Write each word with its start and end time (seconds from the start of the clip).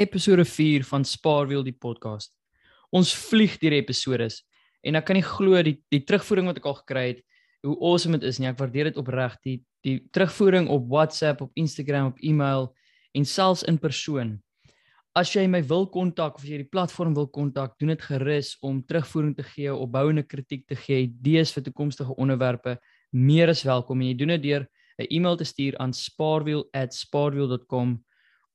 Episode 0.00 0.46
4 0.48 0.80
van 0.88 1.02
Spaarwiel 1.04 1.60
die 1.60 1.76
podcast. 1.76 2.30
Ons 2.88 3.12
vlieg 3.28 3.58
deur 3.60 3.74
episodes 3.76 4.38
en 4.80 4.96
ek 4.96 5.04
kan 5.10 5.18
nie 5.18 5.26
glo 5.26 5.60
die 5.66 5.74
die 5.92 6.00
terugvoering 6.08 6.46
wat 6.48 6.56
ek 6.56 6.68
al 6.70 6.78
gekry 6.78 7.02
het, 7.10 7.20
hoe 7.68 7.76
awesome 7.84 8.16
dit 8.16 8.24
is 8.30 8.38
nie. 8.40 8.48
Ek 8.48 8.56
waardeer 8.62 8.88
dit 8.88 9.00
opreg. 9.02 9.34
Die 9.44 9.58
die 9.84 9.98
terugvoering 10.16 10.70
op 10.72 10.88
WhatsApp, 10.88 11.44
op 11.44 11.52
Instagram, 11.60 12.14
op 12.14 12.18
e-mail 12.24 12.70
en 13.12 13.28
selfs 13.28 13.66
in 13.68 13.76
persoon. 13.80 14.40
As 15.12 15.36
jy 15.36 15.44
my 15.52 15.60
wil 15.68 15.84
kontak 15.92 16.40
of 16.40 16.48
jy 16.48 16.64
die 16.64 16.72
platform 16.72 17.12
wil 17.16 17.28
kontak, 17.28 17.76
doen 17.76 17.92
dit 17.92 18.02
gerus 18.08 18.56
om 18.64 18.80
terugvoering 18.80 19.36
te 19.36 19.44
gee, 19.52 19.68
opbouende 19.68 20.24
kritiek 20.24 20.64
te 20.64 20.80
gee, 20.80 21.10
idees 21.10 21.52
vir 21.52 21.68
toekomstige 21.68 22.16
onderwerpe. 22.16 22.80
Meer 23.12 23.52
as 23.52 23.68
welkom 23.68 24.00
en 24.00 24.08
jy 24.08 24.16
doen 24.16 24.32
dit 24.38 24.48
deur 24.48 24.64
'n 24.96 25.04
e-mail 25.10 25.36
te 25.36 25.44
stuur 25.44 25.76
aan 25.76 25.92
spaarwiel@spaarwiel.com 25.92 28.00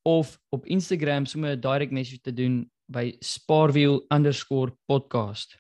of 0.06 0.40
op 0.50 0.66
Instagram 0.66 1.26
sommer 1.26 1.56
'n 1.56 1.60
direct 1.60 1.92
message 1.92 2.22
te 2.22 2.34
doen 2.34 2.72
by 2.86 3.16
spaarwiel_podcast. 3.20 5.56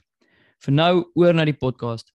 Vir 0.58 0.74
nou 0.74 1.12
oor 1.14 1.34
na 1.34 1.46
die 1.46 1.58
podcast. 1.58 2.14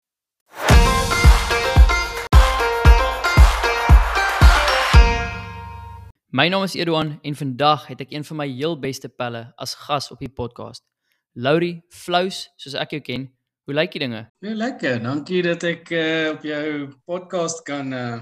My 6.30 6.50
naam 6.50 6.64
is 6.64 6.74
Edouan 6.74 7.20
en 7.22 7.36
vandag 7.36 7.88
het 7.88 8.02
ek 8.02 8.12
een 8.12 8.24
van 8.28 8.38
my 8.38 8.48
heel 8.50 8.80
beste 8.80 9.10
pelle 9.10 9.54
as 9.56 9.76
gas 9.86 10.12
op 10.12 10.20
die 10.20 10.30
podcast. 10.30 10.84
Laurie 11.32 11.84
Flous, 11.90 12.50
soos 12.56 12.74
ek 12.74 12.90
jou 12.98 13.02
ken. 13.02 13.38
Hoe 13.66 13.74
lyk 13.74 13.92
die 13.92 14.00
dinge? 14.00 14.32
Nee, 14.40 14.56
lekker. 14.56 15.04
Dankie 15.04 15.42
dat 15.46 15.64
ek 15.64 15.90
uh, 15.90 16.30
op 16.34 16.44
jou 16.44 16.94
podcast 17.06 17.64
kan 17.64 17.94
uh 17.94 18.22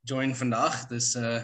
join 0.00 0.34
vandag. 0.34 0.86
Dis 0.88 1.16
uh 1.16 1.42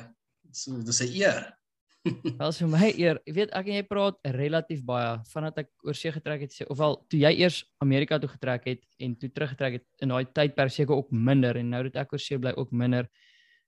so 0.51 0.83
dis 0.83 1.01
'n 1.01 1.13
eer. 1.13 1.64
Wel 2.05 2.53
vir 2.53 2.69
my 2.69 2.89
eer, 3.01 3.19
jy 3.25 3.33
weet 3.33 3.53
ek 3.57 3.69
en 3.71 3.77
jy 3.79 3.85
praat 3.89 4.19
relatief 4.35 4.83
baie 4.85 5.13
vandat 5.31 5.63
ek 5.63 5.71
oor 5.89 5.97
see 5.97 6.13
getrek 6.13 6.43
het 6.45 6.53
sê 6.53 6.67
ofwel 6.69 6.99
toe 7.09 7.21
jy 7.23 7.31
eers 7.39 7.63
Amerika 7.81 8.19
toe 8.21 8.29
getrek 8.29 8.67
het 8.69 8.83
en 9.01 9.15
toe 9.17 9.31
teruggetrek 9.33 9.79
het 9.79 10.05
in 10.05 10.13
daai 10.13 10.27
tydperk 10.29 10.75
seker 10.75 10.99
ook 10.99 11.15
minder 11.17 11.57
en 11.57 11.71
nou 11.73 11.81
dat 11.87 12.03
ek 12.03 12.13
oor 12.13 12.21
see 12.21 12.37
bly 12.41 12.53
ook 12.61 12.75
minder. 12.77 13.09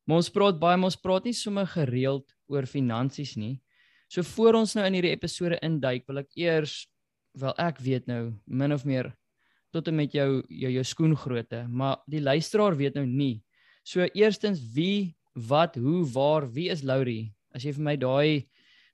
Maar 0.04 0.20
ons 0.20 0.28
praat 0.34 0.58
baie, 0.60 0.76
ons 0.76 0.98
praat 1.00 1.24
nie 1.24 1.32
sommer 1.34 1.64
gereeld 1.70 2.28
oor 2.52 2.68
finansies 2.68 3.34
nie. 3.40 3.56
So 4.12 4.22
voor 4.36 4.60
ons 4.60 4.76
nou 4.76 4.84
in 4.84 4.98
hierdie 4.98 5.14
episode 5.16 5.56
induik, 5.64 6.04
wil 6.06 6.20
ek 6.20 6.36
eers 6.36 6.84
wel 7.40 7.56
ek 7.60 7.80
weet 7.80 8.04
nou 8.10 8.34
min 8.44 8.76
of 8.76 8.84
meer 8.84 9.14
tot 9.72 9.88
en 9.88 9.96
met 9.96 10.12
jou 10.12 10.44
jou 10.48 10.74
jou 10.76 10.84
skoengrootte, 10.84 11.64
maar 11.68 12.04
die 12.04 12.20
luisteraar 12.20 12.76
weet 12.76 13.00
nou 13.00 13.06
nie. 13.08 13.40
So 13.80 14.04
eerstens 14.12 14.60
wie, 14.76 15.16
wat, 15.32 15.80
hoe, 15.80 16.04
waar, 16.12 16.44
wie 16.52 16.68
is 16.72 16.84
Laurie? 16.84 17.35
As 17.56 17.64
jy 17.64 17.72
vir 17.76 17.86
my 17.88 17.96
daai 17.96 18.44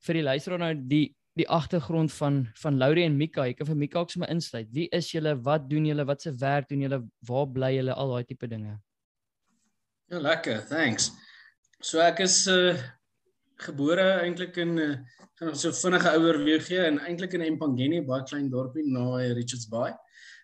vir 0.07 0.19
die 0.19 0.25
luisteraar 0.29 0.63
nou 0.63 0.73
die 0.95 1.09
die 1.41 1.49
agtergrond 1.49 2.13
van 2.13 2.43
van 2.61 2.79
Laurie 2.79 3.07
en 3.09 3.17
Mika, 3.17 3.47
ek 3.49 3.63
kan 3.63 3.71
vir 3.71 3.79
Mika 3.81 4.03
ook 4.03 4.11
sommer 4.13 4.29
insluit. 4.33 4.69
Wie 4.73 4.89
is 4.93 5.09
julle? 5.15 5.33
Wat 5.47 5.65
doen 5.69 5.87
julle? 5.89 6.05
Wat 6.05 6.21
se 6.21 6.33
werk 6.37 6.69
doen 6.69 6.83
julle? 6.85 6.99
Waar 7.29 7.47
bly 7.49 7.71
julle? 7.79 7.95
Al 7.97 8.13
daai 8.13 8.27
tipe 8.29 8.49
dinge. 8.51 8.75
Ja, 10.13 10.21
lekker. 10.21 10.61
Thanks. 10.69 11.09
So 11.81 12.03
ek 12.05 12.21
is 12.27 12.45
uh 12.53 12.77
gebore 13.63 14.05
eintlik 14.27 14.59
in 14.61 14.77
uh 14.79 14.95
gaan 15.41 15.57
so 15.57 15.73
vinnige 15.75 16.13
ouer 16.19 16.39
weer 16.45 16.61
gee 16.63 16.83
en 16.85 17.01
eintlik 17.01 17.33
in 17.39 17.47
Empangeni, 17.47 18.03
baie 18.07 18.27
klein 18.29 18.51
dorpie 18.53 18.85
naby 18.85 19.33
Richards 19.39 19.71
Bay. 19.73 19.95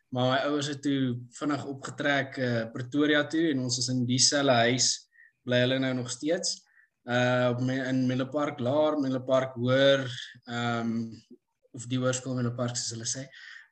Maar 0.09 0.31
my 0.31 0.39
ouers 0.49 0.71
het 0.73 0.81
toe 0.83 1.19
vinnig 1.37 1.67
opgetrek 1.69 2.41
uh 2.41 2.65
Pretoria 2.73 3.27
toe 3.29 3.51
en 3.53 3.67
ons 3.67 3.79
is 3.79 3.93
in 3.93 4.07
dieselfde 4.09 4.57
huis 4.65 4.89
bly 5.45 5.61
hulle 5.67 5.79
nou 5.85 5.93
nog 6.01 6.09
steeds 6.11 6.63
uh 7.09 7.89
in 7.89 8.07
Mille 8.07 8.27
Park 8.29 8.61
Laar, 8.61 8.99
Mille 9.01 9.21
Park 9.25 9.55
Hoër, 9.57 10.05
ehm 10.47 10.81
um, 10.81 11.23
of 11.73 11.87
die 11.87 11.99
hoërskool 11.99 12.37
Mille 12.37 12.55
Park 12.55 12.77
soos 12.77 12.93
hulle 12.93 13.09
sê. 13.09 13.27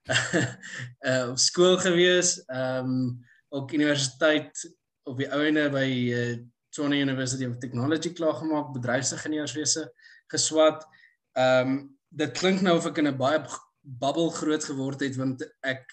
uh 1.08 1.30
op 1.32 1.38
skool 1.38 1.76
gewees, 1.82 2.38
ehm 2.48 2.92
um, 2.92 3.24
ook 3.56 3.72
universiteit 3.72 4.66
op 5.06 5.18
die 5.20 5.28
ouene 5.32 5.68
by 5.70 5.88
uh 6.20 6.36
Tshwane 6.76 6.98
University 7.00 7.46
of 7.48 7.56
Technology 7.56 8.10
klaar 8.12 8.34
gemaak, 8.36 8.72
bedryfsingenieurswese 8.74 9.86
geswat. 10.32 10.84
Ehm 11.36 11.68
um, 11.68 11.78
dit 12.16 12.32
klink 12.38 12.62
nou 12.64 12.76
of 12.78 12.86
ek 12.88 12.98
in 13.02 13.08
'n 13.08 13.18
baie 13.18 13.40
bubble 13.82 14.30
groot 14.30 14.64
geword 14.64 15.00
het 15.00 15.16
want 15.16 15.42
ek 15.62 15.84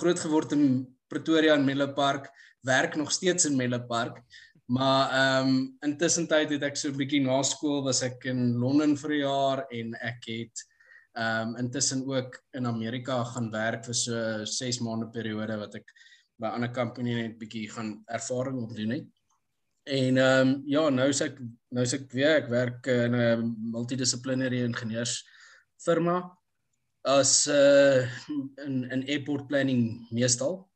groot 0.00 0.18
geword 0.18 0.52
in 0.52 0.86
Pretoria 1.08 1.54
en 1.54 1.64
Mille 1.64 1.92
Park, 1.94 2.30
werk 2.66 2.96
nog 2.96 3.12
steeds 3.12 3.46
in 3.46 3.56
Mille 3.56 3.78
Park. 3.86 4.22
Maar 4.66 5.10
ehm 5.10 5.48
um, 5.48 5.76
intussen 5.80 6.26
tyd 6.26 6.50
het 6.50 6.62
ek 6.66 6.76
so 6.76 6.88
'n 6.90 6.98
bietjie 6.98 7.20
na 7.22 7.42
skool 7.42 7.84
was 7.84 8.02
ek 8.02 8.24
in 8.26 8.58
Londen 8.58 8.96
vir 8.96 9.10
'n 9.10 9.20
jaar 9.22 9.66
en 9.70 9.94
ek 9.94 10.26
het 10.26 10.64
ehm 11.14 11.48
um, 11.48 11.56
intussen 11.56 12.02
ook 12.06 12.42
in 12.52 12.66
Amerika 12.66 13.24
gaan 13.24 13.50
werk 13.50 13.84
vir 13.84 13.94
so 13.94 14.44
6 14.44 14.80
maande 14.80 15.06
periode 15.10 15.56
wat 15.56 15.74
ek 15.74 15.86
by 16.38 16.46
'n 16.48 16.54
ander 16.54 16.72
company 16.72 17.14
net 17.14 17.38
bietjie 17.38 17.70
gaan 17.70 18.02
ervaring 18.06 18.58
opdoen 18.62 18.90
het. 18.90 19.06
En 19.86 20.16
ehm 20.18 20.48
um, 20.48 20.62
ja, 20.66 20.88
nou 20.90 21.08
is 21.08 21.20
ek 21.20 21.38
nou 21.70 21.82
is 21.82 21.94
ek 21.94 22.10
weer 22.12 22.36
ek 22.42 22.48
werk 22.50 22.86
in 22.86 23.14
'n 23.14 23.70
multidissiplinêre 23.70 24.64
ingenieurs 24.66 25.22
firma 25.78 26.36
as 27.04 27.46
uh, 27.46 28.02
in 28.66 28.90
in 28.90 29.06
airport 29.06 29.46
planning 29.46 30.10
meestal. 30.10 30.68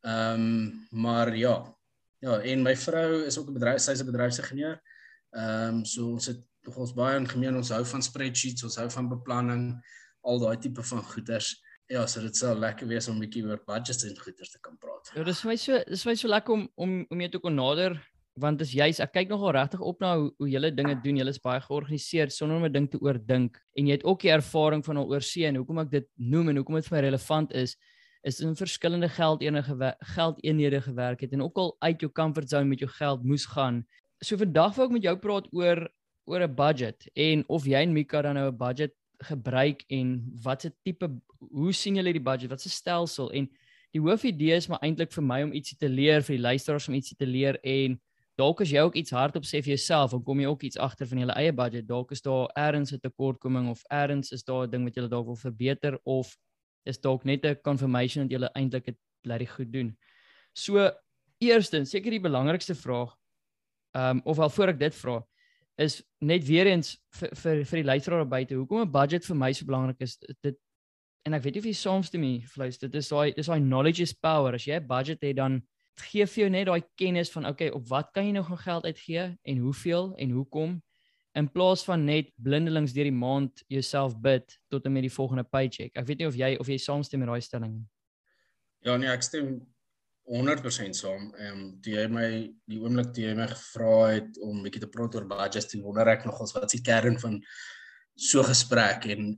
Ehm 0.00 0.40
um, 0.40 0.86
maar 0.90 1.36
ja, 1.36 1.73
Ja, 2.24 2.38
en 2.40 2.62
my 2.64 2.72
vrou 2.76 3.24
is 3.28 3.36
ook 3.38 3.50
'n 3.50 3.58
bedryf, 3.58 3.80
sy's 3.80 4.00
'n 4.00 4.10
bedryfsingenieur. 4.10 4.80
Ehm 5.30 5.68
um, 5.68 5.84
so 5.84 6.10
ons 6.12 6.26
het 6.26 6.40
nog 6.62 6.76
ons 6.76 6.94
baie 6.94 7.16
in 7.18 7.28
gemeen, 7.28 7.56
ons 7.56 7.68
hou 7.68 7.84
van 7.84 8.02
spreadsheets, 8.02 8.64
ons 8.64 8.76
hou 8.76 8.90
van 8.90 9.08
beplanning, 9.08 9.64
al 10.22 10.38
daai 10.38 10.58
tipe 10.58 10.82
van 10.82 11.02
goeders. 11.02 11.62
Ja, 11.86 12.06
so 12.06 12.20
dit 12.20 12.36
sal 12.36 12.56
lekker 12.56 12.86
wees 12.88 13.08
om 13.08 13.16
'n 13.16 13.20
bietjie 13.20 13.44
oor 13.44 13.60
budgets 13.66 14.04
en 14.04 14.16
goeders 14.18 14.50
te 14.50 14.58
kan 14.60 14.76
praat. 14.78 15.10
Ja, 15.14 15.24
dis 15.24 15.40
vir 15.40 15.50
my 15.50 15.56
so 15.56 15.82
dis 15.86 16.02
vir 16.02 16.10
my 16.10 16.16
so 16.16 16.28
lekker 16.28 16.52
om 16.54 16.68
om 16.74 17.06
om 17.10 17.20
jou 17.20 17.30
te 17.30 17.38
kon 17.38 17.54
nader 17.54 18.00
want 18.36 18.58
dis 18.58 18.72
juist 18.72 19.00
ek 19.00 19.12
kyk 19.12 19.28
nogal 19.28 19.52
regtig 19.52 19.80
op 19.80 20.00
na 20.00 20.16
hoe, 20.16 20.32
hoe 20.38 20.48
julle 20.48 20.74
dinge 20.74 20.94
doen. 21.02 21.16
Julle 21.16 21.30
is 21.30 21.38
baie 21.38 21.60
georganiseerd 21.60 22.32
sonder 22.32 22.56
om 22.56 22.64
'n 22.64 22.72
ding 22.72 22.90
te 22.90 22.98
oordink 22.98 23.60
en 23.76 23.86
jy 23.86 23.92
het 23.92 24.04
ook 24.04 24.20
die 24.20 24.32
ervaring 24.32 24.84
van 24.84 24.96
al 24.96 25.10
oor 25.10 25.20
see 25.20 25.44
en 25.46 25.56
hoekom 25.56 25.78
ek 25.78 25.90
dit 25.90 26.08
noem 26.16 26.48
en 26.48 26.56
hoekom 26.56 26.74
dit 26.74 26.88
vir 26.88 26.96
my 26.96 27.02
relevant 27.02 27.52
is 27.52 27.76
is 28.24 28.40
in 28.40 28.56
verskillende 28.56 29.08
geldeenhede 29.08 29.96
geldeenhede 29.98 30.80
gewerk 30.80 31.20
het 31.20 31.32
en 31.32 31.42
ook 31.42 31.56
al 31.56 31.76
uit 31.78 32.00
jou 32.00 32.12
comfort 32.12 32.48
zone 32.48 32.64
met 32.64 32.78
jou 32.78 32.90
geld 32.90 33.24
moes 33.24 33.44
gaan. 33.46 33.84
So 34.18 34.36
vandag 34.40 34.74
wil 34.74 34.86
ek 34.88 34.96
met 34.96 35.02
jou 35.02 35.16
praat 35.20 35.48
oor 35.52 35.88
oor 36.24 36.40
'n 36.40 36.54
budget 36.54 37.08
en 37.12 37.44
of 37.48 37.66
jy 37.66 37.82
en 37.82 37.92
Mika 37.92 38.22
dan 38.22 38.34
nou 38.34 38.48
'n 38.50 38.56
budget 38.56 38.94
gebruik 39.18 39.84
en 39.88 40.32
watse 40.42 40.72
tipe 40.82 41.10
hoe 41.38 41.72
sien 41.72 41.94
julle 41.94 42.12
die 42.12 42.22
budget? 42.22 42.50
Watse 42.50 42.70
stelsel 42.70 43.30
en 43.32 43.50
die 43.92 44.00
hoofidee 44.00 44.56
is 44.56 44.68
maar 44.68 44.80
eintlik 44.80 45.12
vir 45.12 45.22
my 45.22 45.42
om 45.42 45.52
ietsie 45.52 45.78
te 45.78 45.88
leer 45.88 46.22
vir 46.22 46.36
die 46.36 46.42
luisteraars 46.42 46.88
om 46.88 46.94
ietsie 46.94 47.16
te 47.16 47.26
leer 47.26 47.58
en 47.62 48.00
dalk 48.36 48.60
as 48.60 48.70
jy 48.70 48.80
ook 48.80 48.96
iets 48.96 49.10
hardop 49.14 49.44
sê 49.44 49.60
vir 49.62 49.76
jouself, 49.76 50.10
dan 50.10 50.22
kom 50.22 50.40
jy 50.40 50.46
ook 50.46 50.62
iets 50.62 50.78
agter 50.78 51.06
van 51.06 51.18
jou 51.18 51.28
eie 51.36 51.52
budget. 51.52 51.86
Dalk 51.86 52.10
is 52.10 52.22
daar 52.22 52.48
ergens 52.56 52.92
'n 52.92 52.98
tekortkoming 52.98 53.68
of 53.70 53.84
ergens 53.90 54.32
is 54.32 54.42
daar 54.42 54.66
'n 54.66 54.70
ding 54.70 54.84
wat 54.84 54.96
jy 54.96 55.08
dalk 55.08 55.26
wil 55.26 55.36
verbeter 55.36 55.98
of 56.04 56.36
is 56.84 57.00
dalk 57.00 57.24
net 57.24 57.44
'n 57.44 57.60
confirmation 57.62 58.28
dat 58.28 58.40
jy 58.40 58.48
eintlik 58.54 58.84
dit 58.84 58.98
bly 59.22 59.46
goed 59.46 59.72
doen. 59.72 59.96
So 60.52 60.90
eerstens, 61.40 61.90
seker 61.90 62.10
die 62.10 62.20
belangrikste 62.20 62.74
vraag 62.74 63.16
ehm 63.94 64.18
um, 64.18 64.22
of 64.24 64.38
al 64.38 64.50
voor 64.50 64.68
ek 64.68 64.78
dit 64.78 64.94
vra 64.94 65.22
is 65.76 66.02
net 66.20 66.44
weer 66.46 66.66
eens 66.66 66.94
vir 67.18 67.30
vir 67.34 67.64
vir 67.64 67.78
die 67.82 67.88
luisteraar 67.88 68.26
buite, 68.26 68.54
hoekom 68.54 68.80
'n 68.82 68.90
budget 68.90 69.24
vir 69.24 69.36
my 69.36 69.52
so 69.52 69.66
belangrik 69.66 70.00
is 70.00 70.18
dit 70.42 70.56
en 71.26 71.34
ek 71.34 71.42
weet 71.42 71.54
nie 71.54 71.60
of 71.60 71.66
jy 71.66 71.72
saamstem 71.72 72.20
nie, 72.20 72.40
Flous, 72.46 72.78
dit 72.78 72.94
is 72.94 73.08
daai 73.08 73.32
dis 73.34 73.46
daai 73.46 73.60
knowledge 73.60 74.02
is 74.02 74.12
power. 74.12 74.54
As 74.54 74.66
jy 74.66 74.76
'n 74.76 74.86
budget 74.86 75.22
het 75.22 75.36
dan 75.36 75.62
gee 75.96 76.26
vir 76.26 76.42
jou 76.42 76.50
net 76.50 76.66
daai 76.66 76.82
kennis 76.96 77.30
van 77.30 77.46
okay, 77.46 77.68
op 77.70 77.88
wat 77.88 78.12
kan 78.12 78.26
jy 78.26 78.32
nou 78.32 78.44
gaan 78.44 78.58
geld 78.58 78.84
uitgee 78.84 79.38
en 79.42 79.58
hoeveel 79.58 80.14
en 80.16 80.30
hoekom 80.30 80.82
in 81.34 81.50
plaas 81.50 81.82
van 81.86 82.04
net 82.06 82.30
blindelings 82.42 82.94
deur 82.94 83.08
die 83.08 83.14
maand 83.14 83.64
jouself 83.72 84.14
bid 84.22 84.56
tot 84.70 84.84
en 84.86 84.94
met 84.94 85.06
die 85.06 85.12
volgende 85.12 85.44
paycheck. 85.44 85.92
Ek 85.98 86.06
weet 86.06 86.22
nie 86.22 86.28
of 86.30 86.38
jy 86.38 86.54
of 86.62 86.70
jy 86.70 86.78
saamstem 86.78 87.24
met 87.24 87.32
daai 87.32 87.42
stelling 87.42 87.72
nie. 87.74 87.86
Ja 88.86 88.96
nee, 89.00 89.10
ek 89.10 89.24
stem 89.26 89.56
100% 90.30 90.96
saam. 90.96 91.32
Ehm 91.36 91.52
um, 91.52 91.64
toe 91.84 91.96
jy 91.96 92.04
my 92.08 92.28
die 92.70 92.80
oomblik 92.80 93.10
toe 93.16 93.26
jy 93.26 93.34
my 93.36 93.48
gevra 93.50 93.94
het 94.14 94.38
om 94.44 94.62
bietjie 94.64 94.84
te 94.84 94.92
praat 94.92 95.16
oor 95.18 95.26
budgets, 95.28 95.68
toe 95.72 95.82
wonder 95.82 96.12
ek 96.14 96.28
nogals 96.28 96.54
wat 96.56 96.68
is 96.68 96.78
die 96.78 96.86
kern 96.86 97.18
van 97.20 97.40
so 98.14 98.44
gesprek 98.46 99.08
en 99.10 99.34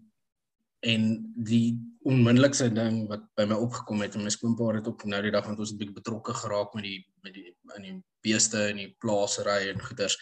en 0.86 1.06
die 1.48 1.74
onmiddellikste 2.06 2.68
ding 2.70 3.06
wat 3.10 3.24
by 3.38 3.46
my 3.48 3.56
opgekom 3.58 4.04
het 4.04 4.14
en 4.14 4.26
my 4.26 4.30
skoonpa 4.30 4.68
het 4.76 4.86
ook 4.86 5.06
nou 5.08 5.22
die 5.24 5.32
dag 5.34 5.46
want 5.48 5.58
ons 5.58 5.72
het 5.72 5.78
bietjie 5.80 5.96
betrokke 5.96 6.34
geraak 6.36 6.76
met 6.76 6.84
die 6.86 6.98
met 7.24 7.34
die 7.34 7.48
in 7.78 7.86
die 7.88 7.96
beeste 8.22 8.68
en 8.70 8.82
die 8.82 8.92
plaasery 9.02 9.72
en 9.72 9.82
goeders 9.82 10.18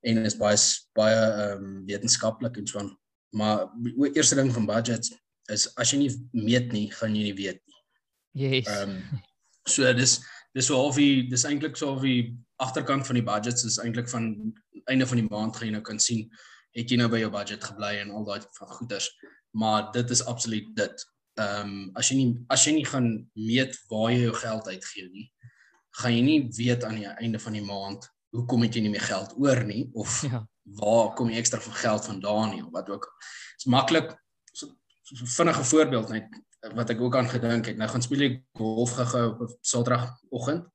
en 0.00 0.24
is 0.24 0.36
baie 0.38 0.58
baie 0.98 1.16
ehm 1.16 1.64
um, 1.64 1.84
wetenskaplik 1.88 2.56
en 2.56 2.66
so 2.66 2.78
aan. 2.78 2.92
Maar 3.36 3.66
die 3.82 4.12
eerste 4.14 4.38
ding 4.38 4.52
van 4.52 4.66
budgets 4.66 5.12
is 5.52 5.66
as 5.76 5.92
jy 5.92 5.98
nie 6.04 6.12
meet 6.32 6.72
nie, 6.72 6.86
gaan 6.92 7.16
jy 7.16 7.28
nie 7.28 7.38
weet 7.38 7.60
nie. 7.64 7.80
Yes. 8.44 8.66
Ehm 8.66 8.98
um, 8.98 9.24
so 9.68 9.92
dis 9.92 10.18
dis 10.56 10.66
so 10.66 10.78
half 10.80 10.96
die 10.96 11.26
dis 11.28 11.44
eintlik 11.44 11.76
so 11.76 11.92
half 11.92 12.04
die 12.04 12.36
agterkant 12.62 13.06
van 13.06 13.18
die 13.18 13.26
budgets 13.26 13.66
is 13.68 13.78
eintlik 13.82 14.08
van 14.08 14.30
einde 14.88 15.06
van 15.06 15.20
die 15.20 15.28
maand 15.28 15.56
gaan 15.56 15.68
jy 15.68 15.74
nou 15.74 15.84
kan 15.84 16.00
sien 16.00 16.28
het 16.76 16.90
jy 16.90 16.98
nou 17.00 17.08
by 17.10 17.20
jou 17.22 17.30
budget 17.32 17.64
gebly 17.64 17.96
en 18.02 18.12
al 18.14 18.26
daai 18.26 18.40
van 18.58 18.74
goeders. 18.78 19.08
Maar 19.58 19.88
dit 19.92 20.10
is 20.14 20.24
absoluut 20.24 20.68
dit. 20.76 21.06
Ehm 21.40 21.72
um, 21.72 21.90
as 21.98 22.10
jy 22.10 22.20
nie 22.20 22.30
as 22.54 22.66
jy 22.66 22.76
nie 22.78 22.86
gaan 22.86 23.10
meet 23.34 23.76
waar 23.90 24.12
jy 24.12 24.22
jou 24.26 24.36
geld 24.42 24.68
uitgee 24.68 25.08
nie, 25.10 25.26
gaan 26.00 26.14
jy 26.14 26.22
nie 26.22 26.40
weet 26.56 26.84
aan 26.84 27.00
die 27.00 27.10
einde 27.18 27.40
van 27.42 27.58
die 27.58 27.64
maand 27.64 28.08
hoekom 28.36 28.64
het 28.66 28.76
jy 28.76 28.84
nie 28.84 28.92
meer 28.92 29.06
geld 29.08 29.34
oor 29.40 29.62
nie 29.64 29.88
of 29.96 30.20
ja. 30.26 30.42
waar 30.80 31.14
kom 31.16 31.30
jy 31.32 31.40
ekstra 31.40 31.60
van 31.64 31.78
geld 31.82 32.08
vandaan 32.10 32.50
nie 32.54 32.64
of 32.64 32.72
wat 32.74 32.90
ook. 32.92 33.06
Dit 33.56 33.64
is 33.64 33.70
maklik 33.72 34.12
so, 34.52 34.68
so 35.02 35.28
vinnige 35.38 35.64
voorbeeld 35.64 36.12
net 36.12 36.28
wat 36.74 36.90
ek 36.90 37.00
ook 37.00 37.16
aan 37.16 37.30
gedink 37.30 37.70
het. 37.70 37.78
Nou 37.78 37.88
gaan 37.88 38.02
speel 38.02 38.26
ek 38.28 38.42
golf 38.58 38.96
gehou 38.98 39.30
op 39.46 39.54
Saterdagoggend. 39.60 40.66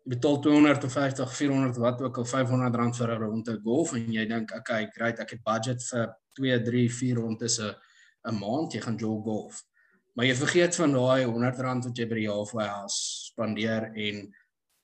Jy 0.00 0.14
betaal 0.16 0.40
250, 0.42 1.34
400 1.36 1.78
wat 1.82 2.00
ook 2.02 2.22
al 2.22 2.26
500 2.26 2.78
rand 2.80 2.96
vir 2.96 3.10
'n 3.14 3.20
ronde 3.20 3.58
golf 3.62 3.92
en 3.94 4.12
jy 4.12 4.26
dink, 4.26 4.54
okay, 4.56 4.88
great, 4.94 5.20
ek 5.20 5.30
het 5.36 5.42
budget 5.44 5.82
vir 5.90 6.14
2, 6.34 6.62
3, 6.62 6.88
4 6.90 7.16
rondes 7.20 7.58
'n 7.60 7.74
'n 8.28 8.38
maand, 8.38 8.72
jy 8.72 8.80
gaan 8.80 8.96
jog 8.96 9.22
golf. 9.24 9.62
Maar 10.14 10.26
jy 10.26 10.34
vergeet 10.34 10.76
van 10.76 10.92
daai 10.92 11.24
100 11.24 11.58
rand 11.60 11.84
wat 11.84 11.98
jy 11.98 12.06
by 12.08 12.14
die 12.14 12.28
halfway 12.28 12.66
house 12.66 13.30
spandeer 13.30 13.92
en 13.94 14.34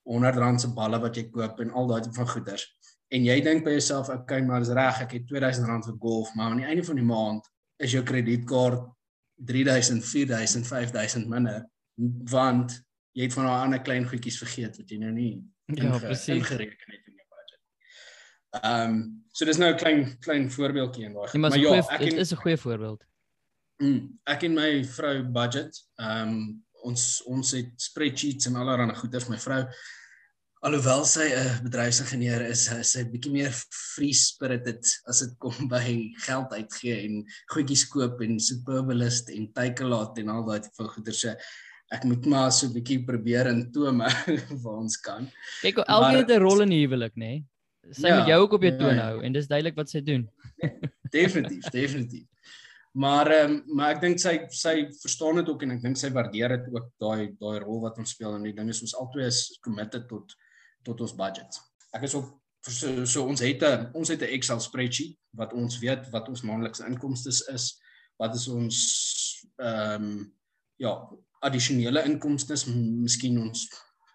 100 0.06 0.40
rand 0.42 0.62
se 0.62 0.70
balle 0.74 1.00
wat 1.02 1.18
jy 1.18 1.26
koop 1.34 1.60
en 1.60 1.72
al 1.74 1.90
daai 1.90 2.00
tipe 2.04 2.18
van 2.18 2.28
goeders. 2.30 2.66
En 3.14 3.24
jy 3.26 3.36
dink 3.42 3.64
by 3.66 3.76
jouself, 3.76 4.08
okay, 4.10 4.40
maar 4.42 4.62
dis 4.62 4.74
reg, 4.74 5.00
ek 5.04 5.12
het 5.18 5.26
2000 5.30 5.66
rand 5.70 5.86
vir 5.86 5.98
golf, 6.02 6.32
maar 6.34 6.50
aan 6.50 6.62
die 6.62 6.66
einde 6.66 6.84
van 6.86 6.98
die 6.98 7.06
maand 7.06 7.46
is 7.82 7.94
jou 7.94 8.02
kredietkaart 8.06 8.86
3000, 9.46 10.04
4000, 10.04 10.66
5000 10.66 11.28
minder 11.28 11.64
want 12.30 12.72
jy 13.16 13.26
het 13.26 13.36
van 13.36 13.48
daai 13.48 13.60
ander 13.64 13.82
klein 13.84 14.06
goedjies 14.08 14.38
vergeet 14.40 14.76
wat 14.80 14.90
jy 14.92 14.98
nou 15.00 15.12
nie 15.12 15.32
ja, 15.72 15.92
ingereken 15.96 16.92
het 16.92 17.08
in 17.08 17.16
jou 17.16 17.28
budget. 17.32 17.62
Ehm 18.60 18.90
um, 18.90 18.98
so 19.32 19.44
dis 19.44 19.58
nou 19.60 19.72
'n 19.72 19.76
klein 19.76 20.18
klein 20.20 20.50
voorbeeldjie 20.50 21.06
en 21.06 21.12
daai. 21.12 21.28
Ja, 21.32 21.38
maar 21.38 21.58
ja, 21.58 21.68
goeie, 21.68 21.84
ek 21.90 22.00
en, 22.00 22.18
is 22.18 22.32
'n 22.32 22.42
goeie 22.44 22.56
voorbeeld. 22.56 23.04
Mm, 23.82 24.18
ek 24.24 24.42
en 24.42 24.54
my 24.54 24.84
vrou 24.84 25.22
budget. 25.22 25.82
Ehm 25.96 26.28
um, 26.28 26.65
ons 26.86 27.06
ons 27.26 27.54
het 27.56 27.70
spreadsheets 27.82 28.48
en 28.50 28.58
allerlei 28.60 28.94
goeders. 28.96 29.28
My 29.28 29.38
vrou 29.42 29.62
alhoewel 30.66 31.04
sy 31.06 31.26
'n 31.30 31.62
bedryfsingenieur 31.66 32.42
is, 32.50 32.64
sy 32.90 33.04
bietjie 33.10 33.32
meer 33.32 33.52
free 33.70 34.14
spirited 34.16 34.82
as 35.06 35.20
dit 35.22 35.34
kom 35.38 35.68
by 35.68 36.12
geld 36.24 36.52
uitgee 36.52 36.96
en 37.04 37.24
goedjies 37.52 37.84
koop 37.92 38.22
en 38.22 38.40
superbalist 38.40 39.30
en 39.30 39.52
takealot 39.52 40.18
en 40.18 40.28
al 40.28 40.46
daai 40.48 40.60
tipe 40.60 40.88
goeder 40.94 41.14
se. 41.14 41.36
Ek 41.94 42.04
moet 42.04 42.24
maar 42.26 42.50
so 42.50 42.66
'n 42.66 42.74
bietjie 42.74 43.04
probeer 43.06 43.46
in 43.46 43.70
tome 43.72 44.08
waar 44.62 44.78
ons 44.80 44.96
kan. 44.96 45.30
Kyk, 45.62 45.84
elkeen 45.86 46.24
het 46.24 46.30
'n 46.30 46.42
rol 46.42 46.62
in 46.62 46.70
die 46.74 46.82
huwelik, 46.86 47.14
nê? 47.14 47.18
Nee? 47.18 47.44
Sy 47.92 48.08
ja, 48.08 48.18
moet 48.18 48.28
jou 48.28 48.40
ook 48.42 48.52
op 48.52 48.62
jou 48.62 48.72
ja, 48.72 48.78
toon 48.78 48.96
ja. 48.96 49.02
hou 49.10 49.22
en 49.22 49.32
dis 49.32 49.46
duidelik 49.46 49.76
wat 49.76 49.90
sy 49.90 50.00
doen. 50.02 50.26
definitief, 51.10 51.70
definitief. 51.70 52.26
Maar 52.96 53.30
ehm 53.30 53.50
um, 53.50 53.62
maar 53.76 53.90
ek 53.92 54.00
dink 54.00 54.20
sy 54.22 54.32
sy 54.56 54.86
verstaan 55.02 55.36
dit 55.42 55.48
ook 55.52 55.62
en 55.66 55.74
ek 55.74 55.82
dink 55.82 55.98
sy 56.00 56.08
waardeer 56.14 56.54
dit 56.54 56.68
ook 56.72 56.86
daai 57.02 57.34
daai 57.36 57.58
rol 57.60 57.82
wat 57.82 57.98
ons 58.00 58.14
speel 58.16 58.32
en 58.32 58.46
die 58.46 58.54
ding 58.56 58.70
is 58.72 58.80
ons 58.86 58.94
albei 58.96 59.26
is 59.28 59.40
committed 59.66 60.06
tot 60.08 60.32
tot 60.86 61.02
ons 61.04 61.12
budget. 61.18 61.58
Ek 61.92 62.06
is 62.08 62.14
op 62.16 62.30
so, 62.64 63.04
so 63.04 63.26
ons 63.28 63.42
het 63.44 63.60
'n 63.68 63.90
ons 63.92 64.08
het 64.08 64.22
'n 64.24 64.32
Excel 64.38 64.62
spreadsheet 64.64 65.18
wat 65.36 65.52
ons 65.52 65.76
weet 65.84 66.08
wat 66.14 66.28
ons 66.32 66.42
maandelikse 66.42 66.86
inkomste 66.88 67.34
is, 67.52 67.66
wat 68.16 68.34
is 68.34 68.48
ons 68.48 68.78
ehm 69.60 70.08
um, 70.08 70.32
ja, 70.80 70.92
addisionele 71.40 72.04
inkomste, 72.04 72.56
miskien 72.72 73.36
ons 73.44 73.68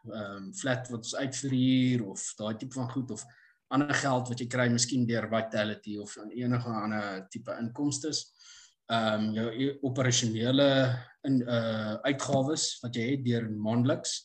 ehm 0.09 0.37
um, 0.37 0.53
flat 0.53 0.89
wat 0.89 1.05
ons 1.05 1.15
uitverhuur 1.15 2.07
of 2.15 2.33
daai 2.37 2.57
tipe 2.57 2.73
van 2.73 2.89
goed 2.89 3.11
of 3.11 3.21
ander 3.69 3.93
geld 3.93 4.27
wat 4.27 4.39
jy 4.39 4.47
kry 4.47 4.69
miskien 4.69 5.05
deur 5.05 5.29
Vitality 5.29 5.99
of 5.99 6.17
enige 6.17 6.69
ander 6.69 7.27
tipe 7.29 7.53
inkomste. 7.61 8.09
Ehm 8.09 8.59
um, 8.89 9.33
jou 9.33 9.77
operasionele 9.81 10.97
in 11.23 11.41
uh 11.41 11.99
uitgawes 12.07 12.79
wat 12.81 12.95
jy 12.95 13.11
het 13.11 13.25
deur 13.25 13.49
maandeliks 13.49 14.21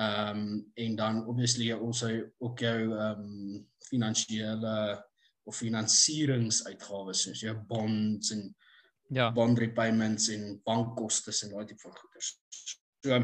Ehm 0.00 0.38
um, 0.38 0.70
en 0.74 0.96
dan 0.96 1.26
obviously 1.26 1.72
ons 1.72 2.04
ook 2.38 2.58
jou 2.58 2.78
ehm 2.96 3.20
um, 3.20 3.66
finansiële 3.90 5.04
of 5.42 5.56
finansieringsuitgawes 5.56 7.22
soos 7.22 7.40
jou 7.40 7.56
bonds 7.68 8.30
en 8.30 8.54
ja 9.08 9.32
bond 9.32 9.58
repayments 9.58 10.28
en 10.28 10.60
bankkoste 10.64 11.34
en 11.44 11.52
daai 11.52 11.66
tipe 11.66 11.82
van 11.82 11.96
goeder. 11.96 12.22
So 13.02 13.20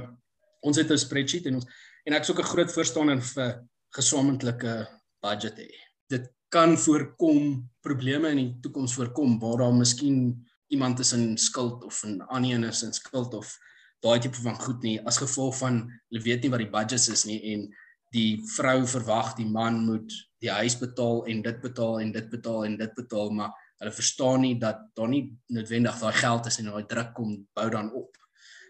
ons 0.60 0.76
het 0.76 0.90
'n 0.90 0.98
spreadsheet 0.98 1.46
en 1.46 1.54
ons 1.54 1.66
en 2.04 2.12
ek 2.12 2.24
soek 2.24 2.40
'n 2.40 2.52
groot 2.52 2.72
voorstander 2.72 3.22
vir 3.22 3.64
gesamentlike 3.94 4.74
budget 5.22 5.56
hê. 5.58 5.70
Dit 6.08 6.32
kan 6.48 6.76
voorkom 6.76 7.70
probleme 7.80 8.30
in 8.30 8.36
die 8.36 8.60
toekoms 8.60 8.94
voorkom 8.94 9.38
waar 9.38 9.58
daar 9.58 9.74
miskien 9.74 10.45
iemand 10.68 10.98
is 10.98 11.12
in 11.12 11.36
skuld 11.38 11.84
of 11.84 12.02
'n 12.04 12.20
ander 12.28 12.50
een 12.50 12.64
is 12.64 12.82
in 12.82 12.92
skuld 12.92 13.34
of 13.34 13.58
daai 14.00 14.18
tipe 14.18 14.40
van 14.42 14.60
goed 14.60 14.82
nie 14.82 15.00
as 15.06 15.18
gevolg 15.18 15.58
van 15.58 15.82
hulle 16.08 16.22
weet 16.22 16.42
nie 16.42 16.50
wat 16.50 16.64
die 16.64 16.70
budget 16.70 17.08
is 17.08 17.24
nie 17.24 17.40
en 17.52 17.68
die 18.14 18.42
vrou 18.56 18.86
verwag 18.86 19.34
die 19.36 19.48
man 19.48 19.84
moet 19.84 20.12
die 20.38 20.50
huis 20.50 20.78
betaal 20.78 21.24
en 21.26 21.42
dit 21.42 21.60
betaal 21.60 22.00
en 22.00 22.12
dit 22.12 22.28
betaal 22.30 22.64
en 22.64 22.76
dit 22.76 22.94
betaal 22.94 23.30
maar 23.30 23.52
hulle 23.80 23.92
verstaan 23.92 24.40
nie 24.40 24.54
dat 24.60 24.78
daar 24.96 25.08
nie 25.08 25.24
noodwendig 25.52 25.98
daai 26.00 26.16
geld 26.16 26.46
is 26.46 26.58
en 26.60 26.70
daai 26.72 26.86
druk 26.88 27.12
kom 27.16 27.36
bou 27.56 27.68
dan 27.70 27.92
op. 27.92 28.16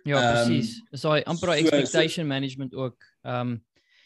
Ja, 0.06 0.18
um, 0.18 0.26
presies. 0.32 0.76
Dis 0.90 1.06
daai 1.06 1.22
amper 1.26 1.52
so, 1.52 1.58
expectation 1.60 2.24
so, 2.24 2.32
management 2.34 2.74
ook. 2.74 2.98
Ehm 3.22 3.56
um, 3.56 3.56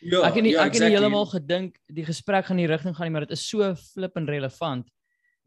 ja, 0.01 0.23
ek 0.25 0.39
het 0.39 0.45
nie, 0.47 0.55
ja, 0.55 0.65
ek 0.65 0.73
het 0.73 0.81
exactly. 0.81 0.97
heeltemal 0.97 1.27
gedink 1.29 1.75
die 1.93 2.05
gesprek 2.07 2.47
gaan 2.47 2.57
in 2.57 2.65
die 2.65 2.71
rigting 2.73 2.95
gaan 2.97 3.05
nie, 3.05 3.13
maar 3.13 3.27
dit 3.27 3.37
is 3.37 3.43
so 3.49 3.75
flippend 3.77 4.31
relevant 4.33 4.89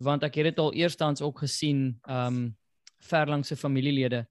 want 0.03 0.23
ek 0.23 0.35
het 0.35 0.51
dit 0.51 0.59
al 0.59 0.73
eerstens 0.73 1.21
ook 1.21 1.44
gesien 1.45 2.00
ehm 2.03 2.27
um, 2.27 2.57
verlangse 3.03 3.55
familielede 3.59 4.25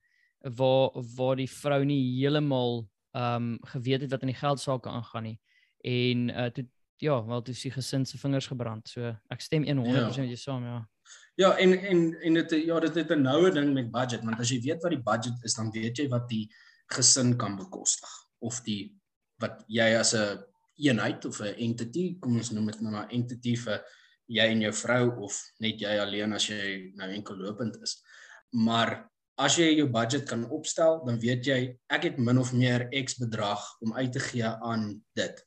waar 0.57 0.91
waar 1.17 1.37
die 1.37 1.51
vrou 1.51 1.85
nie 1.85 2.03
heeltemal 2.19 2.87
ehm 3.13 3.53
um, 3.53 3.59
geweet 3.75 4.01
het 4.07 4.11
wat 4.11 4.23
aan 4.23 4.33
die 4.33 4.43
geld 4.45 4.61
sake 4.61 4.89
aangaan 4.89 5.23
nie 5.23 5.39
en 5.83 6.29
uh 6.29 6.51
toe 6.55 6.67
ja, 7.03 7.19
wel 7.27 7.43
toe 7.43 7.55
sy 7.55 7.71
gesin 7.75 8.07
se 8.07 8.19
vingers 8.19 8.47
gebrand. 8.51 8.89
So 8.89 9.11
ek 9.33 9.43
stem 9.43 9.67
100% 9.67 9.91
ja. 9.91 10.07
met 10.23 10.31
jou 10.31 10.39
saam, 10.39 10.67
ja. 10.69 10.81
Ja, 11.41 11.51
en 11.59 11.75
en 11.75 12.03
en 12.21 12.39
dit 12.39 12.55
ja, 12.69 12.79
dit 12.81 12.95
het 13.01 13.11
'n 13.11 13.23
noue 13.23 13.51
ding 13.51 13.73
met 13.75 13.91
budget, 13.91 14.25
want 14.25 14.41
as 14.41 14.51
jy 14.51 14.61
weet 14.61 14.83
wat 14.83 14.93
die 14.93 15.03
budget 15.03 15.43
is, 15.43 15.55
dan 15.55 15.71
weet 15.71 15.99
jy 15.99 16.09
wat 16.09 16.29
die 16.29 16.47
gesin 16.93 17.37
kan 17.37 17.57
bekostig 17.57 18.11
of 18.39 18.61
die 18.63 18.95
wat 19.41 19.65
jy 19.67 19.97
as 19.99 20.15
'n 20.15 20.45
eenheid 20.77 21.25
of 21.25 21.41
'n 21.41 21.55
entity, 21.59 22.19
kom 22.21 22.37
ons 22.37 22.51
noem 22.51 22.67
dit 22.67 22.81
nou 22.81 22.93
maar 22.93 23.11
entity 23.11 23.57
vir 23.57 23.83
jy 24.27 24.47
en 24.55 24.61
jou 24.67 24.73
vrou 24.73 25.05
of 25.27 25.39
net 25.61 25.81
jy 25.81 25.97
alleen 26.01 26.33
as 26.33 26.49
jy 26.51 26.93
nou 26.99 27.09
enkel 27.11 27.37
lopend 27.37 27.79
is. 27.83 27.99
Maar 28.53 29.03
as 29.41 29.57
jy 29.59 29.71
jou 29.79 29.89
budget 29.91 30.27
kan 30.29 30.45
opstel, 30.53 31.01
dan 31.07 31.19
weet 31.23 31.47
jy 31.47 31.59
ek 31.93 32.11
het 32.11 32.21
min 32.21 32.39
of 32.39 32.53
meer 32.53 32.89
X 33.03 33.19
bedrag 33.21 33.63
om 33.83 33.95
uit 33.97 34.13
te 34.13 34.21
gee 34.21 34.47
aan 34.47 35.03
dit. 35.19 35.43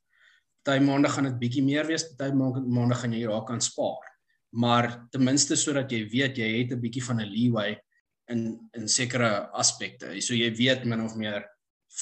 Party 0.66 0.82
maande 0.82 1.10
gaan 1.14 1.30
dit 1.30 1.40
bietjie 1.40 1.64
meer 1.64 1.86
wees, 1.86 2.08
party 2.18 2.34
maande 2.34 2.98
gaan 2.98 3.14
jy 3.14 3.26
raak 3.30 3.52
aan 3.54 3.62
spaar. 3.62 4.06
Maar 4.56 4.90
ten 5.12 5.24
minste 5.24 5.58
sodat 5.60 5.92
jy 5.92 6.06
weet 6.10 6.38
jy 6.38 6.48
het 6.60 6.72
'n 6.74 6.82
bietjie 6.82 7.04
van 7.04 7.22
'n 7.22 7.30
leeway 7.30 7.78
in 8.30 8.70
in 8.74 8.88
sekere 8.88 9.50
aspekte. 9.54 10.22
So 10.22 10.34
jy 10.34 10.50
weet 10.56 10.86
min 10.86 11.02
of 11.02 11.16
meer 11.16 11.46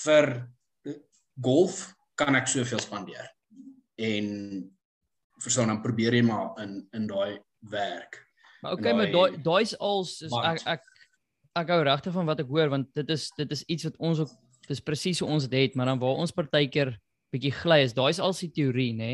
vir 0.04 0.48
golf 1.42 1.94
kan 2.16 2.36
ek 2.36 2.48
soveel 2.48 2.80
spandeer. 2.80 3.28
En 3.98 4.72
verstaan 5.44 5.72
dan 5.72 5.82
probeer 5.84 6.16
jy 6.18 6.24
maar 6.28 6.54
in 6.64 6.82
in 6.96 7.08
daai 7.10 7.40
werk. 7.72 8.22
Maar 8.62 8.78
okay, 8.78 8.94
maar 8.96 9.12
daai 9.12 9.42
daai's 9.44 9.76
als 9.80 10.22
is 10.22 10.34
ek 10.44 10.64
ek 10.78 10.90
ek 11.60 11.74
hou 11.76 11.82
regtig 11.86 12.16
van 12.16 12.30
wat 12.30 12.42
ek 12.42 12.50
hoor 12.50 12.72
want 12.74 12.90
dit 12.96 13.10
is 13.14 13.30
dit 13.38 13.52
is 13.52 13.64
iets 13.68 13.90
wat 13.90 14.00
ons 14.00 14.24
ook 14.24 14.32
dis 14.70 14.82
presies 14.82 15.20
hoe 15.20 15.30
ons 15.30 15.48
dit 15.48 15.60
het 15.60 15.76
maar 15.76 15.92
dan 15.92 16.00
waar 16.00 16.22
ons 16.24 16.32
partykeer 16.32 16.96
bietjie 17.34 17.52
gly 17.52 17.82
is 17.84 17.96
daai 17.98 18.10
is 18.14 18.22
al 18.24 18.36
die 18.40 18.52
teorie 18.56 18.94
nê? 18.96 19.14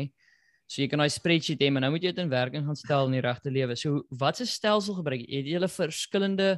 So 0.70 0.82
jy 0.82 0.88
kan 0.88 1.02
daai 1.02 1.10
spreadsheet 1.10 1.60
hê 1.60 1.70
maar 1.72 1.82
nou 1.82 1.90
moet 1.96 2.06
jy 2.06 2.14
dit 2.14 2.22
in 2.22 2.30
werking 2.30 2.66
gaan 2.66 2.78
stel 2.78 3.10
in 3.10 3.18
die 3.18 3.24
regte 3.26 3.50
lewe. 3.50 3.76
So 3.76 4.04
wat 4.20 4.38
se 4.38 4.46
stelsel 4.46 5.00
gebruik 5.00 5.24
jy? 5.24 5.40
Het 5.40 5.50
jy 5.50 5.58
hulle 5.58 5.72
verskillende 5.72 6.50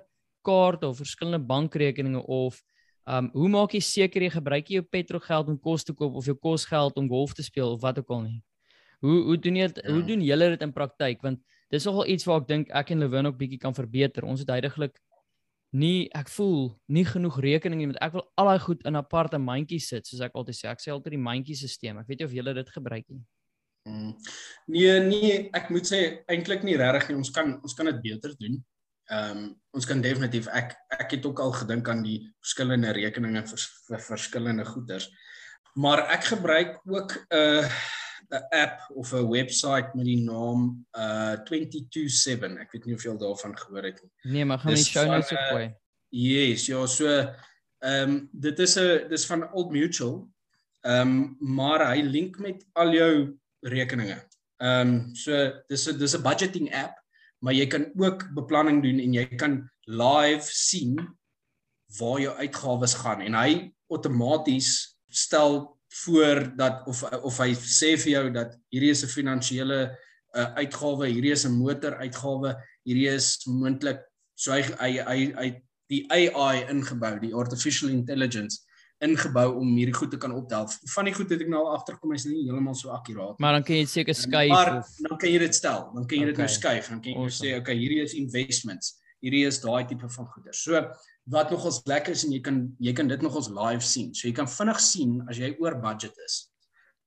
kaarte 0.45 0.91
of 0.91 1.01
verskillende 1.01 1.41
bankrekeninge 1.49 2.21
of 2.27 2.61
um 3.09 3.31
hoe 3.33 3.49
maak 3.49 3.73
jy 3.75 3.81
seker 3.83 4.23
jy 4.23 4.31
gebruik 4.37 4.69
jy 4.69 4.83
jou 4.83 4.87
petrolgeld 4.87 5.49
om 5.49 5.59
kos 5.59 5.87
te 5.87 5.95
koop 5.97 6.19
of 6.19 6.29
jou 6.29 6.37
kosgeld 6.37 6.99
om 7.01 7.09
golf 7.11 7.33
te 7.35 7.43
speel 7.47 7.73
of 7.75 7.81
wat 7.83 7.99
ook 7.99 8.11
al 8.15 8.27
nie 8.29 8.41
hoe 9.03 9.23
hoe 9.29 9.39
doen 9.39 9.59
jy 9.59 9.69
dit 9.71 9.81
ja. 9.83 9.93
hoe 9.93 10.05
doen 10.07 10.23
julle 10.25 10.49
dit 10.55 10.65
in 10.67 10.75
praktyk? 10.75 11.23
Want 11.25 11.41
dis 11.73 11.87
nogal 11.89 12.11
iets 12.15 12.27
waar 12.29 12.43
ek 12.43 12.49
dink 12.51 12.71
ek 12.83 12.93
en 12.95 13.03
Lewin 13.03 13.31
ook 13.31 13.39
bietjie 13.41 13.61
kan 13.63 13.75
verbeter. 13.75 14.27
Ons 14.29 14.45
het 14.45 14.53
heidaglik 14.55 14.99
nie 15.73 16.09
ek 16.17 16.29
voel 16.29 16.75
nie 16.93 17.05
genoeg 17.09 17.39
rekening 17.41 17.81
nie 17.81 17.91
met 17.95 18.01
ek 18.05 18.19
wil 18.19 18.27
al 18.37 18.51
daai 18.53 18.65
goed 18.67 18.83
in 18.89 18.99
aparte 19.01 19.41
mandjies 19.41 19.89
sit 19.89 20.07
soos 20.09 20.21
ek 20.25 20.37
altyd 20.39 20.59
sê. 20.59 20.67
Ek 20.73 20.85
sê 20.85 20.93
altyd 20.95 21.17
die 21.17 21.25
mandjiesisteem 21.29 22.03
ek 22.03 22.11
weet 22.11 22.23
nie 22.23 22.29
of 22.29 22.37
julle 22.37 22.55
dit 22.61 22.75
gebruik 22.77 23.07
nie. 23.09 23.25
Mm. 23.89 24.13
nee 24.71 24.99
nee 25.09 25.39
ek 25.59 25.73
moet 25.75 25.89
sê 25.89 26.03
eintlik 26.31 26.63
nie 26.63 26.79
regtig 26.79 27.11
nie. 27.11 27.19
Ons 27.25 27.33
kan 27.35 27.57
ons 27.59 27.75
kan 27.79 27.91
dit 27.91 28.05
beter 28.13 28.37
doen. 28.39 28.61
Ehm 29.11 29.43
um, 29.43 29.51
ons 29.75 29.89
kan 29.89 30.05
definitief 30.05 30.47
ek 30.53 30.77
ek 31.01 31.17
het 31.17 31.27
ook 31.27 31.41
al 31.43 31.53
gedink 31.57 31.89
aan 31.89 32.05
die 32.05 32.21
verskillende 32.45 32.93
rekeninge 32.95 33.43
vir, 33.49 33.65
vir 33.89 34.05
verskillende 34.05 34.65
goederes 34.69 35.09
maar 35.75 36.05
ek 36.13 36.25
gebruik 36.25 36.81
ook 36.85 37.13
'n 37.29 37.37
uh, 37.37 37.65
'n 38.31 38.45
app 38.51 38.91
of 38.95 39.13
'n 39.13 39.29
webwerf 39.29 39.95
met 39.95 40.05
die 40.05 40.23
naam 40.23 40.87
uh 40.97 41.37
227. 41.45 42.59
Ek 42.59 42.73
weet 42.73 42.85
nie 42.85 43.09
al 43.09 43.19
daarvan 43.19 43.57
gehoor 43.59 43.85
het 43.85 44.03
nie. 44.03 44.33
Nee, 44.33 44.45
maar 44.45 44.59
gaan 44.59 44.75
die 44.75 44.85
show 44.85 45.07
notes 45.07 45.33
op 45.33 45.39
gooi. 45.39 45.75
Yes, 46.09 46.67
ja, 46.67 46.87
so 46.87 47.07
ehm 47.83 48.11
um, 48.11 48.29
dit 48.33 48.59
is 48.59 48.77
'n 48.79 49.09
dis 49.09 49.27
van 49.27 49.53
Old 49.53 49.71
Mutual. 49.71 50.29
Ehm 50.81 51.09
um, 51.09 51.37
maar 51.39 51.87
hy 51.95 52.03
link 52.03 52.39
met 52.39 52.67
al 52.73 52.93
jou 52.93 53.39
rekeninge. 53.61 54.19
Ehm 54.57 54.89
um, 54.89 55.15
so 55.15 55.53
dis 55.69 55.89
'n 55.89 55.99
dis 55.99 56.15
'n 56.17 56.23
budgeting 56.23 56.75
app, 56.75 57.03
maar 57.39 57.55
jy 57.55 57.67
kan 57.67 57.91
ook 57.97 58.35
beplanning 58.35 58.83
doen 58.83 58.99
en 58.99 59.13
jy 59.13 59.27
kan 59.37 59.71
live 59.87 60.47
sien 60.51 61.17
waar 61.99 62.21
jou 62.21 62.35
uitgawes 62.37 62.95
gaan 62.95 63.21
en 63.21 63.35
hy 63.35 63.73
outomaties 63.93 64.99
stel 65.09 65.79
voor 65.93 66.57
dat 66.57 66.87
of 66.89 67.03
of 67.03 67.39
hy 67.39 67.53
sê 67.55 67.93
vir 68.01 68.13
jou 68.13 68.25
dat 68.33 68.57
hierdie 68.73 68.91
is 68.95 69.05
'n 69.05 69.13
finansiële 69.13 69.81
uh, 70.35 70.49
uitgawe, 70.57 71.07
hierdie 71.07 71.33
is 71.33 71.45
'n 71.45 71.53
motor 71.53 71.97
uitgawe, 72.01 72.57
hierdie 72.85 73.09
is 73.13 73.45
moontlik 73.47 74.01
so 74.35 74.53
hy 74.53 74.63
hy 74.81 74.93
hy, 75.05 75.19
hy 75.37 75.49
die 75.93 76.03
AI 76.11 76.65
ingebou, 76.73 77.19
die 77.21 77.35
artificial 77.35 77.91
intelligence 77.93 78.63
ingebou 79.03 79.59
om 79.59 79.71
hierdie 79.77 79.95
goed 79.95 80.13
te 80.15 80.19
kan 80.21 80.33
optel. 80.33 80.69
Van 80.95 81.09
die 81.09 81.15
goed 81.15 81.31
het 81.35 81.41
ek 81.43 81.51
nou 81.51 81.65
al 81.67 81.77
agterkom 81.77 82.15
is 82.15 82.25
nie 82.29 82.45
heeltemal 82.47 82.77
so 82.79 82.93
akkuraat 82.95 83.35
nie. 83.35 83.45
Maar 83.45 83.59
dan 83.59 83.65
kan 83.67 83.77
jy 83.81 83.87
seker 83.91 84.15
skuif 84.15 84.53
maar, 84.53 84.77
of 84.79 84.93
dan 85.09 85.19
kan 85.19 85.33
jy 85.33 85.39
dit 85.43 85.59
stel. 85.59 85.89
Dan 85.97 86.07
kan 86.07 86.19
jy 86.19 86.29
dit 86.31 86.37
okay. 86.37 86.47
nou 86.47 86.57
skuif. 86.57 86.91
Dan 86.93 87.01
kan 87.03 87.13
jy 87.13 87.17
awesome. 87.19 87.39
sê 87.41 87.57
okay, 87.59 87.77
hierdie 87.79 88.03
is 88.05 88.15
investments. 88.19 88.95
Hierdie 89.23 89.43
is 89.49 89.59
daai 89.63 89.83
tipe 89.91 90.09
van 90.17 90.29
goeder. 90.35 90.55
So 90.55 90.79
wat 91.31 91.51
nogals 91.51 91.81
lekker 91.87 92.13
is 92.17 92.25
en 92.27 92.33
jy 92.35 92.41
kan 92.43 92.63
jy 92.83 92.93
kan 92.93 93.09
dit 93.09 93.23
nogals 93.23 93.51
live 93.55 93.85
sien. 93.87 94.15
So 94.15 94.29
jy 94.29 94.35
kan 94.35 94.51
vinnig 94.51 94.81
sien 94.83 95.21
as 95.31 95.39
jy 95.39 95.53
oor 95.63 95.79
budget 95.81 96.17
is. 96.27 96.39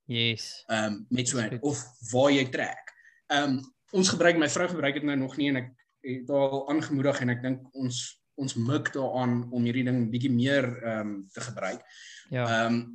Yes. 0.08 0.64
Ehm 0.70 0.94
um, 0.94 1.06
met 1.10 1.28
so 1.28 1.42
of 1.62 1.82
waar 2.12 2.32
jy 2.32 2.46
trek. 2.52 2.94
Ehm 3.28 3.58
um, 3.58 3.64
ons 3.96 4.10
gebruik 4.12 4.38
my 4.38 4.50
vrou 4.52 4.68
gebruik 4.68 5.00
dit 5.00 5.08
nou 5.08 5.16
nog 5.16 5.38
nie 5.38 5.50
en 5.50 5.64
ek 5.64 5.72
het 6.06 6.30
al 6.30 6.66
aangemoedig 6.70 7.22
en 7.22 7.34
ek 7.34 7.42
dink 7.44 7.66
ons 7.74 8.04
ons 8.36 8.56
mik 8.60 8.92
daaraan 8.94 9.46
om 9.56 9.64
hierdie 9.64 9.86
ding 9.88 10.10
bietjie 10.12 10.32
meer 10.32 10.68
ehm 10.84 11.00
um, 11.00 11.18
te 11.34 11.42
gebruik. 11.42 11.82
Ja. 12.30 12.46
Ehm 12.46 12.74
um, 12.74 12.86